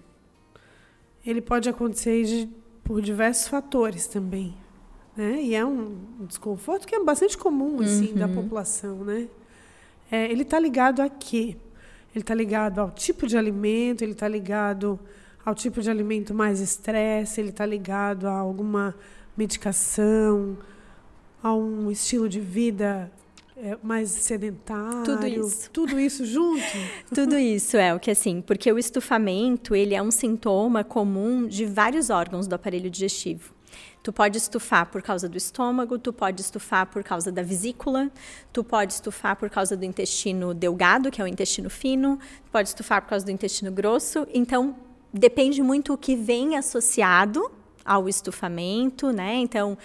[1.26, 2.50] ele pode acontecer de-
[2.84, 4.54] por diversos fatores também,
[5.16, 5.42] né?
[5.42, 5.96] E é um
[6.28, 8.34] desconforto que é bastante comum, assim, da Uhum.
[8.34, 9.28] população, né?
[10.12, 11.56] É, ele está ligado a quê?
[12.14, 15.00] Ele está ligado ao tipo de alimento, ele está ligado
[15.46, 18.96] ao tipo de alimento mais estresse, ele está ligado a alguma
[19.36, 20.58] medicação,
[21.42, 23.12] a um estilo de vida
[23.58, 25.04] é, mais sedentário.
[25.04, 25.72] Tudo isso.
[25.72, 26.64] Tudo isso junto.
[27.14, 31.66] Tudo isso é o que assim, porque o estufamento, ele é um sintoma comum de
[31.66, 33.54] vários órgãos do aparelho digestivo.
[34.02, 38.12] Tu pode estufar por causa do estômago, tu pode estufar por causa da vesícula,
[38.52, 42.68] tu pode estufar por causa do intestino delgado, que é o intestino fino, tu pode
[42.68, 44.28] estufar por causa do intestino grosso.
[44.34, 44.76] Então,
[45.14, 47.52] depende muito o que vem associado
[47.86, 49.36] ao estufamento, né?
[49.36, 49.78] Então,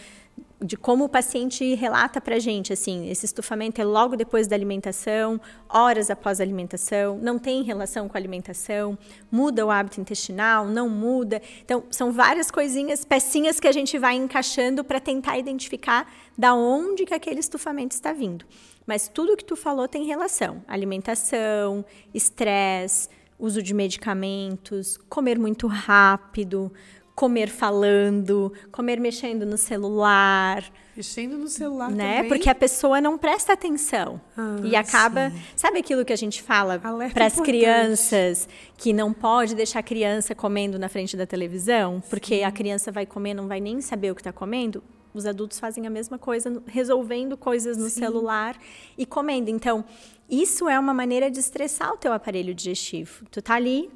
[0.60, 4.56] de como o paciente relata para a gente, assim, esse estufamento é logo depois da
[4.56, 8.98] alimentação, horas após a alimentação, não tem relação com a alimentação,
[9.30, 11.40] muda o hábito intestinal, não muda.
[11.64, 17.04] Então, são várias coisinhas, pecinhas que a gente vai encaixando para tentar identificar da onde
[17.04, 18.44] que aquele estufamento está vindo.
[18.84, 23.08] Mas tudo que tu falou tem relação: alimentação, estresse,
[23.38, 26.72] uso de medicamentos, comer muito rápido,
[27.14, 30.64] comer falando, comer mexendo no celular,
[30.96, 32.16] Mexendo no celular né?
[32.16, 32.28] também.
[32.28, 35.36] Porque a pessoa não presta atenção Ah, e acaba, sim.
[35.54, 36.80] sabe aquilo que a gente fala
[37.14, 42.42] para as crianças que não pode deixar a criança comendo na frente da televisão, porque
[42.44, 44.82] a criança vai comer, não vai nem saber o que está comendo.
[45.14, 48.00] Os adultos fazem a mesma coisa, resolvendo coisas no Sim.
[48.00, 48.56] celular
[48.96, 49.50] e comendo.
[49.50, 49.84] Então,
[50.28, 53.24] isso é uma maneira de estressar o teu aparelho digestivo.
[53.30, 53.90] Tu tá ali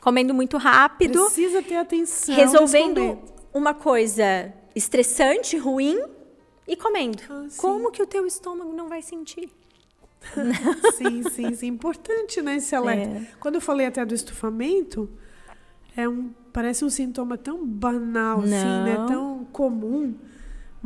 [0.00, 2.34] comendo muito rápido, Precisa ter atenção.
[2.34, 3.18] resolvendo
[3.52, 6.00] uma coisa estressante, ruim
[6.68, 7.22] e comendo.
[7.30, 7.46] Ah.
[7.56, 9.50] Como que o teu estômago não vai sentir?
[10.96, 11.66] Sim, sim, sim.
[11.68, 13.18] Importante, né, esse alerta.
[13.18, 13.26] É.
[13.38, 15.08] Quando eu falei até do estufamento,
[15.96, 18.96] é um, parece um sintoma tão banal, assim, né?
[18.98, 19.06] Não.
[19.06, 20.14] Tão comum.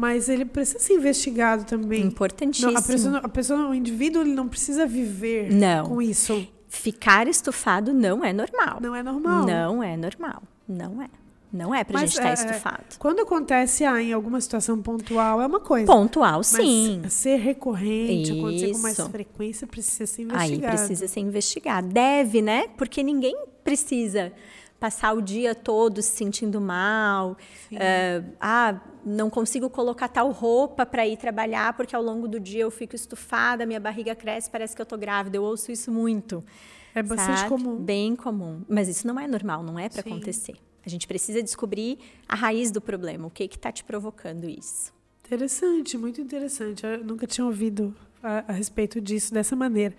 [0.00, 2.00] Mas ele precisa ser investigado também.
[2.00, 2.72] Importantíssimo.
[2.72, 5.84] Não, a pessoa, a pessoa, o indivíduo, ele não precisa viver Não.
[5.84, 6.48] com isso.
[6.70, 8.78] Ficar estufado não é normal.
[8.80, 9.44] Não é normal.
[9.44, 10.42] Não é normal.
[10.66, 11.08] Não é.
[11.52, 12.84] Não é pra Mas, gente estar é, estufado.
[12.98, 15.86] Quando acontece ah, em alguma situação pontual, é uma coisa.
[15.86, 17.02] Pontual, Mas sim.
[17.10, 19.10] ser recorrente, acontecer com mais Isso.
[19.10, 20.76] frequência, precisa ser Aí investigado.
[20.76, 21.88] precisa ser investigado.
[21.88, 22.68] Deve, né?
[22.78, 24.32] Porque ninguém precisa
[24.80, 27.36] passar o dia todo se sentindo mal.
[27.70, 32.62] eh, ah, não consigo colocar tal roupa para ir trabalhar porque ao longo do dia
[32.62, 35.36] eu fico estufada, minha barriga cresce, parece que eu tô grávida.
[35.36, 36.42] Eu ouço isso muito.
[36.94, 37.50] É bastante sabe?
[37.50, 37.76] comum.
[37.76, 38.62] Bem comum.
[38.68, 40.56] Mas isso não é normal, não é para acontecer.
[40.84, 44.92] A gente precisa descobrir a raiz do problema, o que que está te provocando isso.
[45.26, 46.84] Interessante, muito interessante.
[46.84, 49.94] Eu nunca tinha ouvido a, a respeito disso dessa maneira.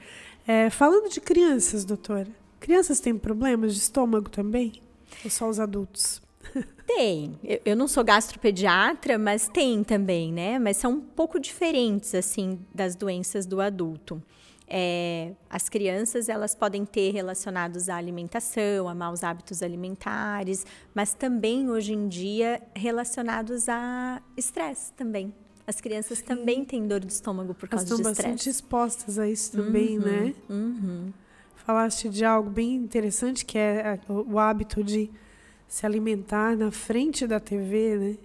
[0.45, 2.27] É, falando de crianças, doutora,
[2.61, 4.81] crianças têm problemas de estômago também?
[5.25, 6.21] Ou só os adultos?
[6.87, 7.37] Tem.
[7.65, 10.59] Eu, não sou gastropediatra, mas tem também, né?
[10.59, 14.21] Mas são um pouco diferentes, assim, das doenças do adulto.
[14.67, 21.69] É, as crianças, elas podem ter relacionados à alimentação, a maus hábitos alimentares, mas também,
[21.69, 25.33] hoje em dia, relacionados a estresse também.
[25.67, 28.49] As crianças também têm dor de estômago por Elas causa estão de bastante estresse.
[28.49, 30.33] expostas a isso também, né?
[30.49, 31.13] Uhum.
[31.71, 35.09] Falaste de algo bem interessante, que é a- o, hábito de
[35.69, 38.17] se alimentar na frente da TV,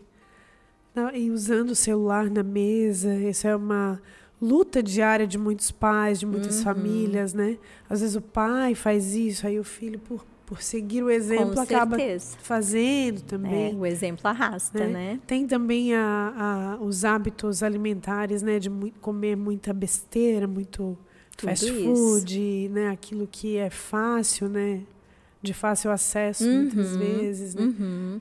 [0.97, 1.11] né?
[1.15, 3.15] E usando o celular na mesa.
[3.15, 4.03] Isso é uma
[4.43, 6.33] luta diária de muitos pais, de Uhum.
[6.33, 7.57] muitas famílias, né?
[7.89, 11.97] Às vezes o pai faz isso, aí o filho, por, por seguir o exemplo, acaba
[12.43, 13.77] fazendo É, também.
[13.77, 14.89] o exemplo arrasta, né?
[15.13, 15.21] né?
[15.25, 18.59] Tem também a, a- os hábitos alimentares, né?
[18.59, 18.69] De
[19.01, 20.99] comer muita besteira, muito
[21.37, 21.83] Tudo fast isso.
[21.85, 22.89] food, né?
[22.91, 24.83] Aquilo que é fácil, né?
[25.43, 27.63] De fácil acesso, muitas Uhum, vezes, né?
[27.63, 28.21] Uhum.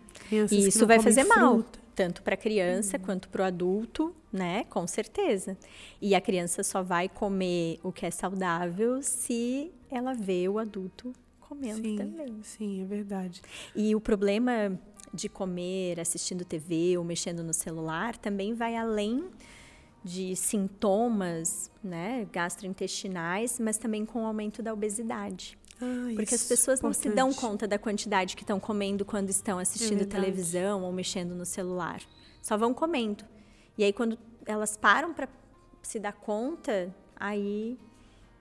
[0.52, 1.80] E isso vai fazer mal, fruta.
[1.96, 4.66] tanto para a criança quanto para o adulto, né?
[4.66, 5.58] Com certeza.
[6.02, 11.14] E a criança só vai comer o que é saudável se ela vê o adulto
[11.40, 12.36] comendo Sim, também.
[12.44, 13.42] sim, é verdade.
[13.76, 14.78] E o problema
[15.14, 19.24] de comer assistindo TV ou mexendo no celular também vai além
[20.06, 25.58] de sintomas né, gastrointestinais, mas também com o aumento da obesidade.
[25.82, 27.42] Ah, Porque as pessoas não se dão importante.
[27.52, 30.22] conta da quantidade que estão comendo quando estão assistindo verdade.
[30.22, 32.02] televisão ou mexendo no celular.
[32.42, 33.26] Só vão comendo.
[33.78, 35.28] E aí, quando elas param para
[35.82, 37.78] se dar conta, aí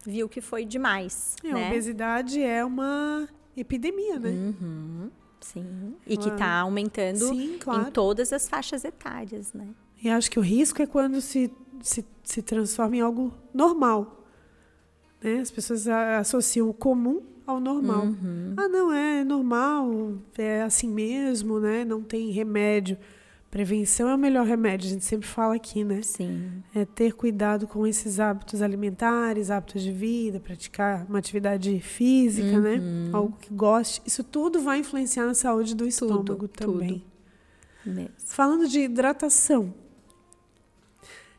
[0.07, 1.35] viu que foi demais.
[1.42, 1.64] É, né?
[1.64, 4.31] A obesidade é uma epidemia, né?
[4.31, 5.96] Uhum, sim.
[6.07, 7.88] E que Ela- está aumentando Sim, claro.
[7.88, 9.66] em todas as faixas etárias, né?
[10.05, 14.23] E acho que o risco é quando se, se, se transforma em algo normal.
[15.23, 15.40] Né?
[15.40, 18.05] As pessoas associam o comum ao normal.
[18.05, 18.55] Uhum.
[18.55, 21.87] Ah, não, é normal, é assim mesmo, né?
[21.87, 22.99] Não tem remédio.
[23.51, 26.03] Prevenção é o melhor remédio, a gente sempre fala aqui, né?
[26.03, 26.62] Sim.
[26.75, 32.81] É ter cuidado com esses hábitos alimentares, hábitos de vida, praticar uma atividade física, né?
[33.12, 34.03] Algo que goste.
[34.05, 37.05] Isso tudo vai influenciar na saúde do estômago também.
[37.87, 38.11] Mesmo.
[38.19, 39.73] Falando de hidratação.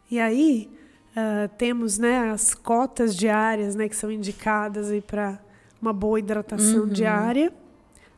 [0.09, 0.69] E aí,
[1.15, 5.39] ah, temos né, as cotas diárias né, que são indicadas para
[5.81, 7.53] uma boa hidratação diária.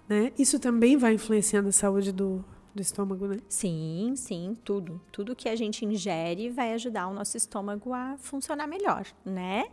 [0.10, 0.32] Né?
[0.38, 3.38] Isso também vai influenciar na saúde do, do estômago, né?
[3.48, 5.00] Sim, sim, tudo.
[5.12, 9.66] Tudo que a gente ingere vai ajudar o nosso estômago a funcionar melhor, né?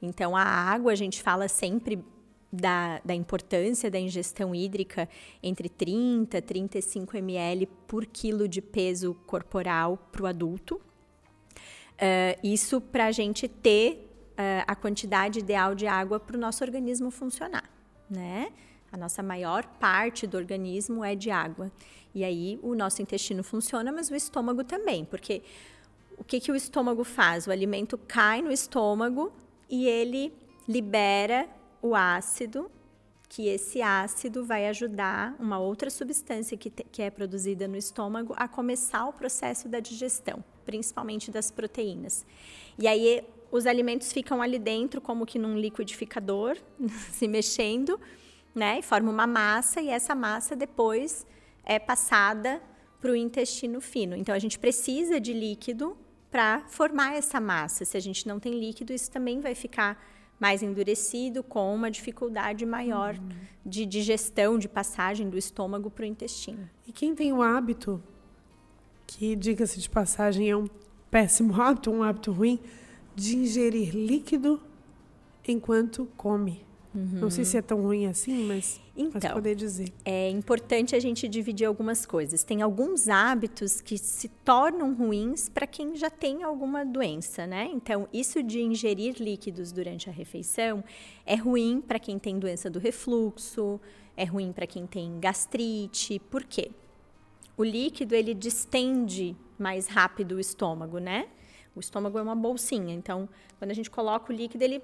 [0.00, 2.02] Então, a água, a gente fala sempre
[2.52, 5.08] da, da importância da ingestão hídrica
[5.42, 10.80] entre 30 e 35 ml por quilo de peso corporal para o adulto.
[12.00, 16.64] Ah, isso para a gente ter ah, a quantidade ideal de água para o nosso
[16.64, 17.68] organismo funcionar,
[18.08, 18.50] né?
[18.92, 21.70] A nossa maior parte do organismo é de água.
[22.12, 25.42] E aí o nosso intestino funciona, mas o estômago também, porque
[26.18, 27.46] o que, que o estômago faz?
[27.46, 29.32] O alimento cai no estômago
[29.68, 30.32] e ele
[30.68, 31.48] libera
[31.80, 32.68] o ácido,
[33.28, 38.34] que esse ácido vai ajudar uma outra substância que, te- que é produzida no estômago
[38.36, 42.24] a começar o processo da digestão, principalmente das proteínas.
[42.78, 46.56] E aí os alimentos ficam ali dentro, como que num liquidificador,
[47.10, 47.98] se mexendo,
[48.54, 48.78] né?
[48.78, 51.26] E forma uma massa, e essa massa depois
[51.64, 52.62] é passada
[53.00, 54.14] para o intestino fino.
[54.14, 55.96] Então, a gente precisa de líquido
[56.30, 57.84] para formar essa massa.
[57.84, 60.00] Se a gente não tem líquido, isso também vai ficar
[60.38, 63.16] mais endurecido, com uma dificuldade maior
[63.66, 66.70] de digestão, de passagem do estômago para o intestino.
[66.86, 68.00] E quem tem o hábito,
[69.10, 70.68] que diga-se de passagem é um
[71.10, 72.60] péssimo hábito, um hábito ruim,
[73.16, 74.60] de ingerir líquido
[75.46, 76.64] enquanto come.
[76.92, 79.92] Não sei se é tão ruim assim, mas mas Então, poder dizer.
[80.04, 82.42] é importante a gente dividir algumas coisas.
[82.42, 87.70] Tem alguns hábitos que se tornam ruins para quem já tem alguma doença, né?
[87.72, 90.82] Então, isso de ingerir líquidos durante a refeição
[91.24, 93.80] é ruim para quem tem doença do refluxo,
[94.16, 96.18] é ruim para quem tem gastrite.
[96.18, 96.70] Por quê?
[97.60, 101.28] O líquido ele distende mais rápido o estômago, né?
[101.76, 104.82] O estômago é uma bolsinha, então quando a gente coloca o líquido ele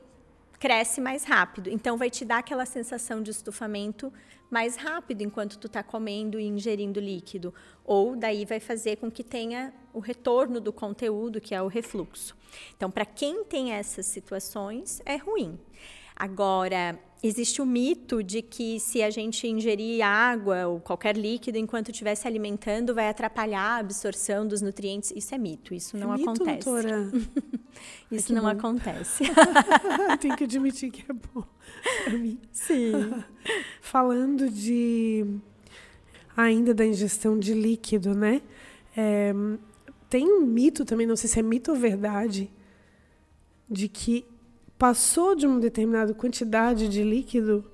[0.59, 1.71] cresce mais rápido.
[1.71, 4.13] Então vai te dar aquela sensação de estufamento
[4.51, 9.25] mais rápido enquanto tu tá comendo e ingerindo líquido, ou daí vai fazer com que
[9.25, 12.37] tenha o retorno do conteúdo, que é o refluxo.
[12.77, 15.59] Então, para quem tem essas situações, é ruim.
[16.19, 21.91] Agora, existe o mito de que se a gente ingerir água ou qualquer líquido enquanto
[21.91, 25.13] estiver se alimentando, vai atrapalhar a absorção dos nutrientes.
[25.15, 26.65] Isso é mito, isso não é mito, acontece.
[26.65, 27.13] doutora?
[28.11, 28.49] Isso que não bom.
[28.49, 29.25] acontece.
[30.21, 31.45] Tenho que admitir que é bom
[32.05, 32.39] pra mim.
[32.53, 32.93] Sim.
[33.83, 35.27] Falando de
[36.37, 38.41] ainda da ingestão de líquido, né?
[38.97, 39.35] É,
[40.09, 42.51] tem um mito também, não sei se é mito ou verdade,
[43.69, 44.25] de que
[44.79, 47.65] passou de uma determinada quantidade de líquido,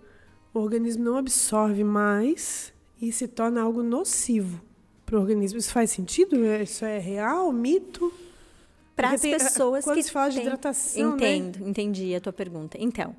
[0.55, 4.61] o organismo não absorve mais e se torna algo nocivo
[5.05, 5.59] para o organismo.
[5.59, 6.45] Isso faz sentido?
[6.45, 7.51] É- Isso é real?
[7.53, 8.13] Mito?
[8.95, 11.37] Para as tem- pessoas quando que se fala de têm- hidratação, né?
[11.37, 12.77] Entendo, entendi a tua pergunta.
[12.79, 13.17] Então,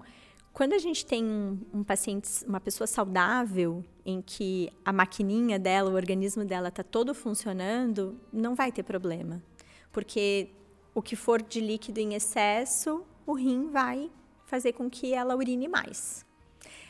[0.53, 5.89] quando a gente tem um, um paciente, uma pessoa saudável, em que a maquininha dela,
[5.89, 9.41] o organismo dela está todo funcionando, não vai ter problema.
[9.91, 10.49] Porque
[10.93, 14.11] o que for de líquido em excesso, o rim vai
[14.45, 16.25] fazer com que ela urine mais.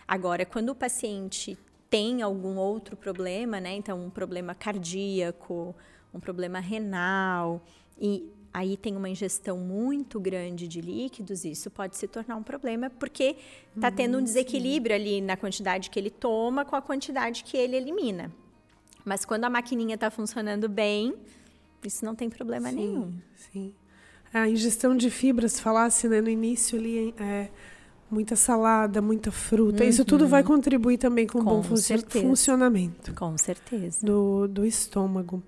[0.08, 1.58] Agora, quando o paciente
[1.90, 3.74] tem algum outro problema, né?
[3.76, 5.76] Então, um problema cardíaco,
[6.14, 7.62] um problema renal,
[8.00, 12.90] e aí tem uma ingestão muito grande de líquidos, isso pode se tornar um problema,
[12.90, 13.36] porque
[13.76, 17.76] está tendo um desequilíbrio ali na quantidade que ele toma com a quantidade que ele
[17.76, 18.32] elimina.
[19.06, 21.16] Mas quando a maquininha está funcionando bem,
[21.84, 23.14] isso não tem problema Sim, nenhum.
[23.36, 23.74] Sim.
[24.34, 27.50] A ingestão de fibras, falasse né, no início ali, é
[28.10, 29.84] muita salada, muita fruta.
[29.84, 29.90] Uhum.
[29.90, 32.26] Isso tudo vai contribuir também com, com o bom certeza.
[32.26, 33.14] funcionamento.
[33.14, 34.06] Com certeza.
[34.06, 35.42] Do, do estômago.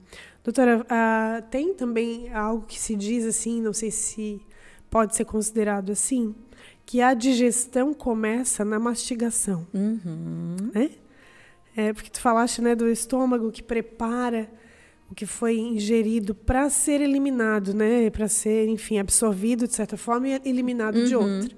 [0.43, 4.41] Doutora, uh, tem também algo que se diz assim, não sei se
[4.89, 6.35] pode ser considerado assim,
[6.85, 9.65] que a digestão começa na mastigação.
[9.73, 10.57] Uhum.
[10.73, 10.91] Né?
[11.75, 14.49] É, porque tu falaste né, do estômago que prepara
[15.09, 18.09] o que foi ingerido para ser eliminado, né?
[18.09, 21.05] Para ser, enfim, absorvido de certa forma e eliminado uhum.
[21.05, 21.57] de outra.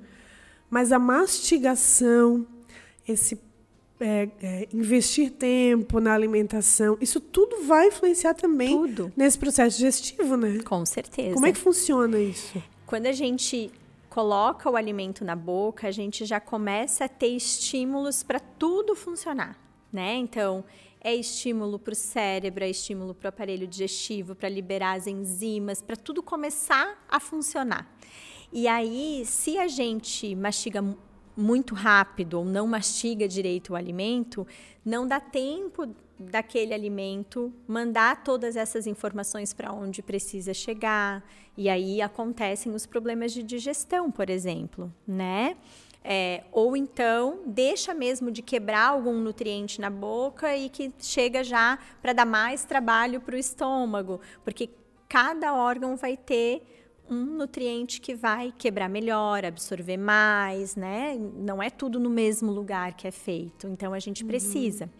[0.69, 2.45] Mas a mastigação,
[3.07, 3.39] esse
[3.99, 9.11] é, é, investir tempo na alimentação, isso tudo vai influenciar também tudo.
[9.15, 10.59] nesse processo digestivo, né?
[10.63, 11.33] Com certeza.
[11.33, 12.61] Como é que funciona isso?
[12.85, 13.71] Quando a gente
[14.09, 19.57] coloca o alimento na boca, a gente já começa a ter estímulos para tudo funcionar,
[19.91, 20.15] né?
[20.15, 20.63] Então,
[21.01, 25.81] é estímulo para o cérebro, é estímulo para o aparelho digestivo, para liberar as enzimas,
[25.81, 27.87] para tudo começar a funcionar.
[28.51, 30.83] E aí, se a gente mastiga
[31.35, 34.47] muito rápido ou não mastiga direito o alimento,
[34.83, 35.87] não dá tempo
[36.19, 41.23] daquele alimento mandar todas essas informações para onde precisa chegar.
[41.55, 45.55] E aí acontecem os problemas de digestão, por exemplo, né?
[46.09, 51.77] É, ou então deixa mesmo de quebrar algum nutriente na boca e que chega já
[52.01, 54.69] para dar mais trabalho para o estômago, porque
[55.09, 56.63] cada órgão vai ter
[57.09, 61.17] um nutriente que vai quebrar melhor, absorver mais, né?
[61.35, 63.67] Não é tudo no mesmo lugar que é feito.
[63.67, 64.29] Então a gente uhum.
[64.29, 64.85] precisa.
[64.85, 64.91] Uhum.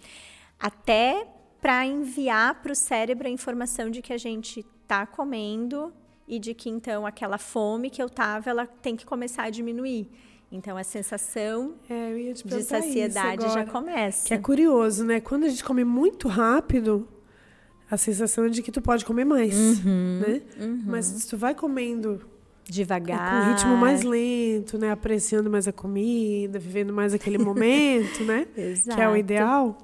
[0.59, 1.25] Até
[1.61, 5.93] para enviar para o cérebro a informação de que a gente está comendo
[6.27, 10.09] e de que então aquela fome que eu tava, ela tem que começar a diminuir.
[10.51, 14.27] Então a sensação é, de saciedade já começa.
[14.27, 15.19] Que é curioso, né?
[15.19, 17.07] Quando a gente come muito rápido,
[17.91, 20.41] a sensação é de que tu pode comer mais, uhum, né?
[20.59, 20.83] Uhum.
[20.85, 22.21] Mas se tu vai comendo
[22.63, 24.91] devagar, com um ritmo mais lento, né?
[24.91, 28.47] Apreciando mais a comida, vivendo mais aquele momento, né?
[28.55, 28.91] Exato.
[28.95, 29.77] Que é o ideal.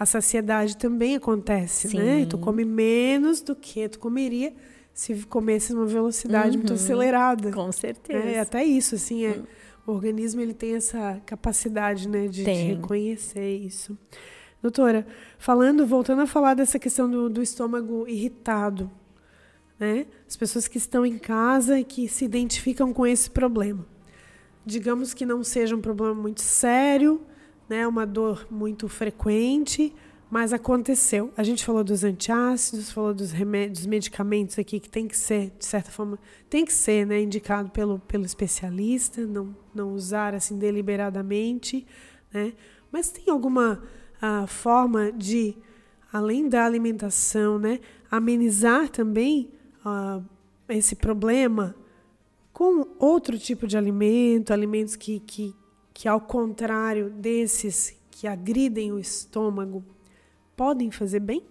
[0.00, 1.98] A saciedade também acontece, Sim.
[1.98, 2.26] né?
[2.26, 4.54] Tu come menos do que tu comeria
[4.94, 6.62] se comesse uma velocidade uhum.
[6.62, 7.52] muito acelerada.
[7.52, 8.26] Com certeza.
[8.26, 9.30] É, até isso, assim, é.
[9.30, 9.57] Uhum
[9.88, 13.96] o organismo ele tem essa capacidade né, de, de reconhecer isso.
[14.60, 15.06] Doutora,
[15.38, 18.90] falando, voltando a falar dessa questão do, do estômago irritado,
[19.78, 20.06] né?
[20.28, 23.86] As pessoas que estão em casa e que se identificam com esse problema.
[24.66, 27.22] Digamos que não seja um problema muito sério,
[27.66, 27.86] né?
[27.86, 29.94] Uma dor muito frequente,
[30.30, 31.32] mas aconteceu.
[31.36, 35.64] A gente falou dos antiácidos, falou dos remédios, medicamentos aqui que tem que ser, de
[35.64, 36.18] certa forma,
[36.50, 41.86] tem que ser, né, indicado pelo, pelo especialista, não, não usar assim deliberadamente,
[42.32, 42.52] né?
[42.92, 43.82] Mas tem alguma
[44.22, 45.56] uh, forma de,
[46.12, 49.50] além da alimentação, né, amenizar também
[49.84, 50.24] uh,
[50.68, 51.74] esse problema
[52.52, 55.54] com outro tipo de alimento, alimentos que, que,
[55.94, 59.84] que ao contrário desses que agridem o estômago,
[60.58, 61.44] podem fazer bem?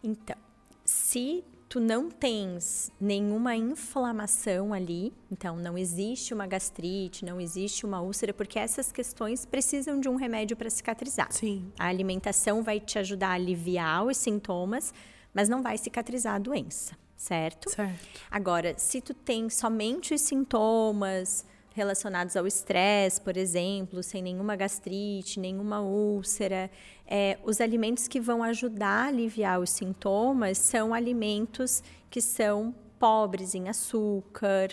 [0.00, 0.36] Então,
[0.84, 8.00] se tu não tens nenhuma inflamação ali, então não existe uma gastrite, não existe uma
[8.00, 11.32] úlcera, porque essas questões precisam de um remédio para cicatrizar.
[11.32, 11.72] Sim.
[11.76, 14.94] A alimentação vai te ajudar a aliviar os sintomas,
[15.34, 17.70] mas não vai cicatrizar a doença, certo?
[17.70, 18.20] Certo.
[18.30, 21.44] Agora, se tu tem somente os sintomas,
[21.74, 26.70] relacionados ao estresse, por exemplo, sem nenhuma gastrite, nenhuma úlcera.
[27.14, 33.54] É, os alimentos que vão ajudar a aliviar os sintomas são alimentos que são pobres
[33.54, 34.70] em açúcar,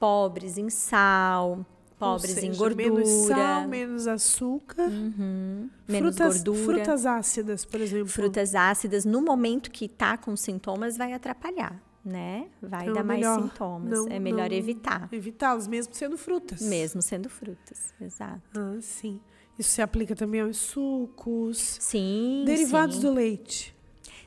[0.00, 1.64] pobres em sal,
[1.96, 2.90] pobres seja, em gordura.
[2.90, 4.88] Menos sal, menos açúcar.
[4.88, 6.64] Uhum, menos frutas, gordura.
[6.64, 8.08] Frutas ácidas, por exemplo.
[8.08, 12.48] Frutas ácidas, no momento que está com sintomas, vai atrapalhar né?
[12.62, 13.90] Vai então, dar mais melhor, sintomas.
[13.90, 15.08] Não, é melhor evitar.
[15.12, 16.60] Evitá-los, mesmo sendo frutas.
[16.62, 18.40] Mesmo sendo frutas, exato.
[18.54, 19.20] Ah, sim.
[19.60, 21.58] Isso se aplica também aos sucos.
[21.58, 22.44] Sim.
[22.46, 23.02] Derivados sim.
[23.02, 23.76] do leite.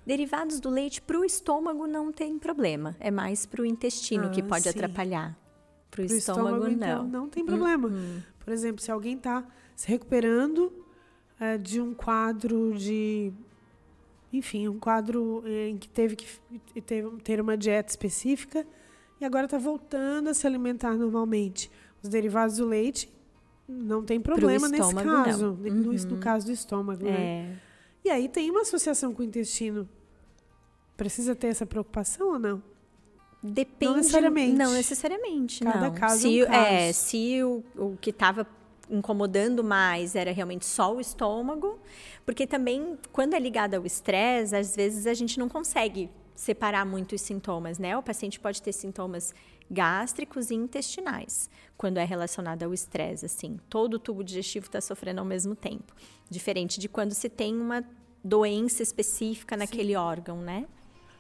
[0.06, 2.96] Derivados do leite para o estômago não tem problema.
[3.00, 4.70] É mais para o intestino ah, que pode sim.
[4.70, 5.36] atrapalhar.
[5.90, 7.08] Para o estômago, estômago, não.
[7.08, 7.88] Então, não tem problema.
[7.88, 8.22] Hum, hum.
[8.46, 9.44] Por exemplo, se alguém está
[9.76, 10.72] se recuperando
[11.40, 13.34] é, de um quadro de
[14.32, 16.28] enfim, um quadro eh, em que teve que
[17.24, 18.66] ter uma dieta específica
[19.22, 21.72] e agora está voltando a se alimentar normalmente.
[22.02, 23.13] Os derivados do leite
[23.68, 25.74] não tem problema nesse caso, uhum.
[25.74, 27.04] no, no, caso do estômago.
[27.04, 27.12] Né?
[27.12, 27.16] É.
[27.16, 27.60] Né?
[28.06, 29.88] E aí tem uma associação com o intestino.
[30.98, 32.62] Precisa ter essa preocupação ou não?
[33.42, 33.92] Depende.
[33.92, 34.58] Não necessariamente.
[34.58, 35.94] Não necessariamente, Cada não.
[35.94, 36.66] caso se, é um caso.
[36.66, 38.48] É, se o, o que estava
[38.90, 41.80] incomodando mais era realmente só o estômago,
[42.26, 47.16] porque também quando é ligado ao estresse, às vezes a gente não consegue separar muito
[47.16, 47.98] os sintomas, né?
[47.98, 49.34] O paciente pode ter sintomas
[49.70, 53.60] gástricos e intestinais, quando é relacionado ao estresse, assim.
[53.70, 55.94] Todo o tubo digestivo está sofrendo ao mesmo tempo.
[56.30, 57.84] Diferente de quando se tem uma
[58.24, 59.98] doença específica naquele Sim.
[59.98, 60.66] órgão, né?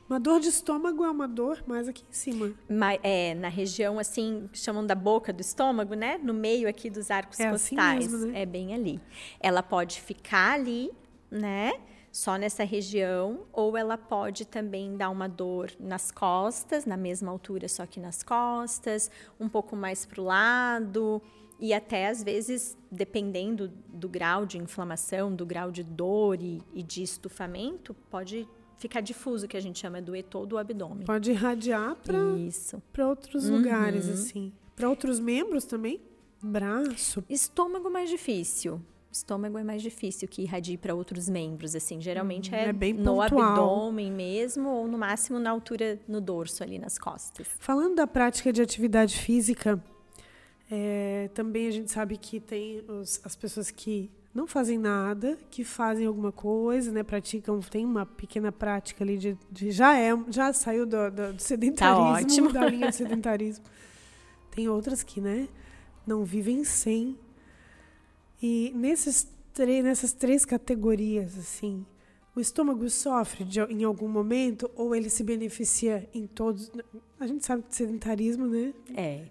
[0.10, 2.54] Uma dor de estômago é uma dor mais aqui em cima.
[2.70, 6.20] Mas, é, na região, assim, chamam da boca do estômago, né?
[6.22, 8.06] No meio aqui dos arcos é costais.
[8.06, 8.41] Assim mesmo, né?
[8.41, 9.00] É bem ali.
[9.39, 10.91] Ela pode ficar ali,
[11.32, 11.74] né?
[12.14, 17.68] Só nessa região, ou ela pode também dar uma dor nas costas, na mesma altura,
[17.68, 19.09] só que nas costas,
[19.39, 21.20] um pouco mais para o lado,
[21.59, 26.84] e até às vezes, dependendo do grau de inflamação, do grau de dor e, e
[26.84, 28.47] de estufamento, pode
[28.78, 31.07] ficar difuso, que a gente chama do etô do abdômen.
[31.07, 33.57] Pode irradiar para outros uhum.
[33.57, 34.53] lugares, assim.
[34.76, 35.99] Para outros membros também?
[36.39, 37.24] Braço.
[37.28, 38.80] Estômago mais difícil.
[39.14, 42.01] Estômago é mais difícil que irradie para outros membros, assim.
[42.01, 46.80] Geralmente hum, é, é no abdômen mesmo, ou no máximo na altura, no dorso, ali
[46.80, 47.47] nas costas.
[47.59, 49.82] Falando da prática de atividade física,
[50.70, 55.64] é, também a gente sabe que tem os, as pessoas que não fazem nada, que
[55.64, 57.03] fazem alguma coisa, né?
[57.03, 61.41] Praticam, tem uma pequena prática ali de, de já é, já saiu do, do, do
[61.41, 63.64] sedentarismo, tá da linha de sedentarismo.
[64.49, 65.47] tem outras que, né,
[66.05, 67.18] não vivem sem.
[68.46, 69.26] E nesses
[69.82, 71.86] nessas três categorias, assim,
[72.36, 76.70] o estômago sofre de, em algum momento ou ele se beneficia em todos?
[77.18, 78.74] A gente sabe que sedentarismo, né?
[78.94, 79.28] É.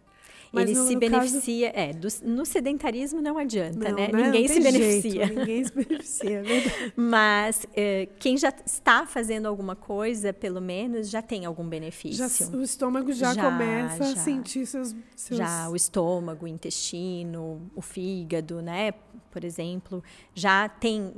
[0.52, 1.72] Mas ele no, se no beneficia.
[1.72, 1.82] Caso...
[1.82, 4.08] É, do, no sedentarismo não adianta, não, né?
[4.08, 4.22] né?
[4.24, 5.26] Ninguém se beneficia.
[5.26, 6.92] Jeito, ninguém se beneficia, é verdade.
[6.94, 12.28] Mas é, quem já está fazendo alguma coisa, pelo menos, já tem algum benefício.
[12.28, 15.38] Já, o estômago já, já começa já, a sentir seus, seus.
[15.38, 18.92] Já o estômago, o intestino, o fígado, né?
[19.30, 21.14] Por exemplo, já tem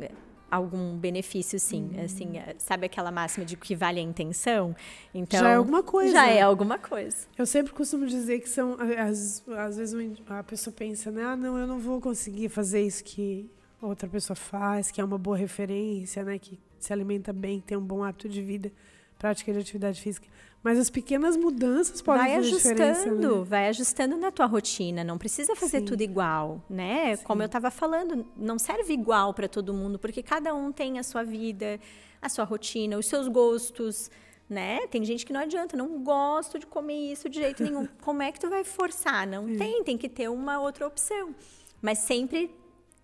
[0.55, 1.91] algum benefício, sim.
[1.95, 2.05] Hum.
[2.05, 4.75] Assim, é, sabe aquela máxima de que vale a intenção?
[5.13, 6.13] Então, já é alguma coisa.
[6.13, 7.27] Já é alguma coisa.
[7.37, 9.95] Eu sempre costumo dizer que são, às, às vezes
[10.29, 11.25] a pessoa pensa, né?
[11.25, 13.51] Ah, não, eu não vou conseguir fazer isso que
[13.81, 16.39] outra pessoa faz, que é uma boa referência, né?
[16.39, 18.73] Que se alimenta bem, tem um bom hábito de vida,
[19.19, 20.29] prática de atividade física.
[20.62, 23.45] Mas as pequenas mudanças podem vai fazer ajustando, né?
[23.45, 25.05] vai ajustando na tua rotina.
[25.05, 25.85] Não precisa fazer Sim.
[25.85, 27.17] tudo igual, né?
[27.17, 27.25] Sim.
[27.25, 31.03] Como eu estava falando, não serve igual para todo mundo, porque cada um tem a
[31.03, 31.79] sua vida,
[32.21, 34.11] a sua rotina, os seus gostos,
[34.49, 34.87] né?
[34.87, 37.87] Tem gente que não adianta, não gosto de comer isso de jeito nenhum.
[38.01, 39.27] Como é que tu vai forçar?
[39.27, 41.35] Não tem, tem que ter uma outra opção.
[41.83, 42.51] Mas sempre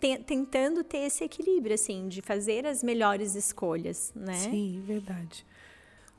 [0.00, 4.32] te, tentando ter esse equilíbrio, assim, de fazer as melhores escolhas, né?
[4.32, 5.44] Sim, verdade.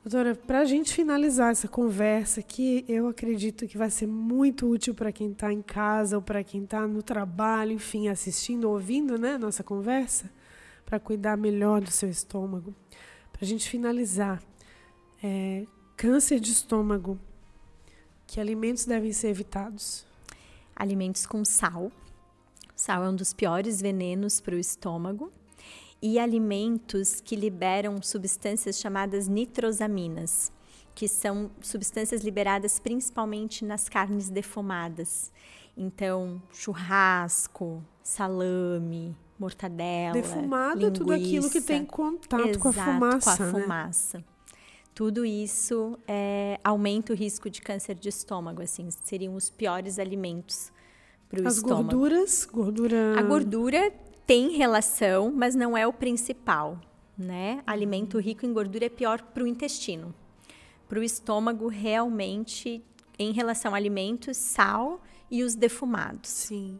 [0.04, 4.96] Doutora, para a gente finalizar essa conversa, que eu acredito que vai ser muito útil
[4.96, 9.38] para quem está em casa ou para quem está no trabalho, enfim, assistindo, ouvindo né,
[9.38, 10.28] nossa conversa,
[10.84, 12.74] para cuidar melhor do seu estômago.
[13.32, 14.42] Para a gente finalizar,
[15.22, 17.16] é, câncer de estômago,
[18.26, 20.04] que alimentos devem ser evitados?
[20.74, 21.92] Alimentos com sal.
[22.74, 25.32] Sal é um dos piores venenos para o estômago
[26.02, 30.50] e alimentos que liberam substâncias chamadas nitrosaminas,
[30.94, 35.32] que são substâncias liberadas principalmente nas carnes defumadas.
[35.76, 42.72] Então, churrasco, salame, mortadela, defumado linguiça, é tudo aquilo que tem contato exato, com a
[42.72, 43.52] fumaça, com a né?
[43.52, 44.24] fumaça.
[44.94, 50.70] Tudo isso é, aumenta o risco de câncer de estômago, assim, seriam os piores alimentos
[51.30, 51.80] para o estômago.
[51.80, 53.18] As gorduras, gordura.
[53.18, 53.92] A gordura
[54.26, 56.80] tem relação, mas não é o principal.
[57.16, 57.62] Né?
[57.66, 60.14] Alimento rico em gordura é pior para o intestino.
[60.88, 62.82] Para o estômago, realmente,
[63.18, 66.30] em relação a alimentos, sal e os defumados.
[66.30, 66.78] Sim.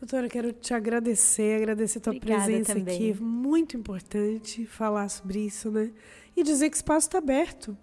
[0.00, 3.10] Doutora, quero te agradecer, agradecer a tua Obrigada presença também.
[3.12, 3.22] aqui.
[3.22, 5.92] Muito importante falar sobre isso, né?
[6.36, 7.76] E dizer que o espaço está aberto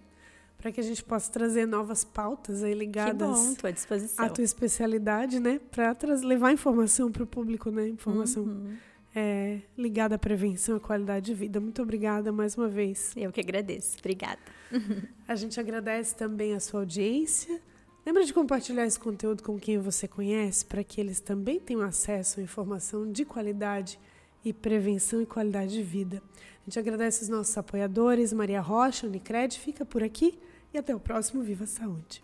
[0.62, 4.24] para que a gente possa trazer novas pautas aí ligadas bom, à disposição.
[4.24, 5.60] à tua especialidade, né?
[5.72, 7.88] Para levar informação para o público, né?
[7.88, 8.76] Informação uhum.
[9.12, 11.58] é, ligada à prevenção e qualidade de vida.
[11.58, 13.12] Muito obrigada mais uma vez.
[13.16, 13.96] Eu que agradeço.
[13.98, 14.38] Obrigada.
[15.26, 17.60] A gente agradece também a sua audiência.
[18.06, 22.38] Lembra de compartilhar esse conteúdo com quem você conhece, para que eles também tenham acesso
[22.38, 23.98] à informação de qualidade
[24.44, 26.22] e prevenção e qualidade de vida.
[26.36, 30.38] A gente agradece os nossos apoiadores, Maria Rocha, Unicred, fica por aqui
[30.72, 32.22] e até o próximo Viva Saúde.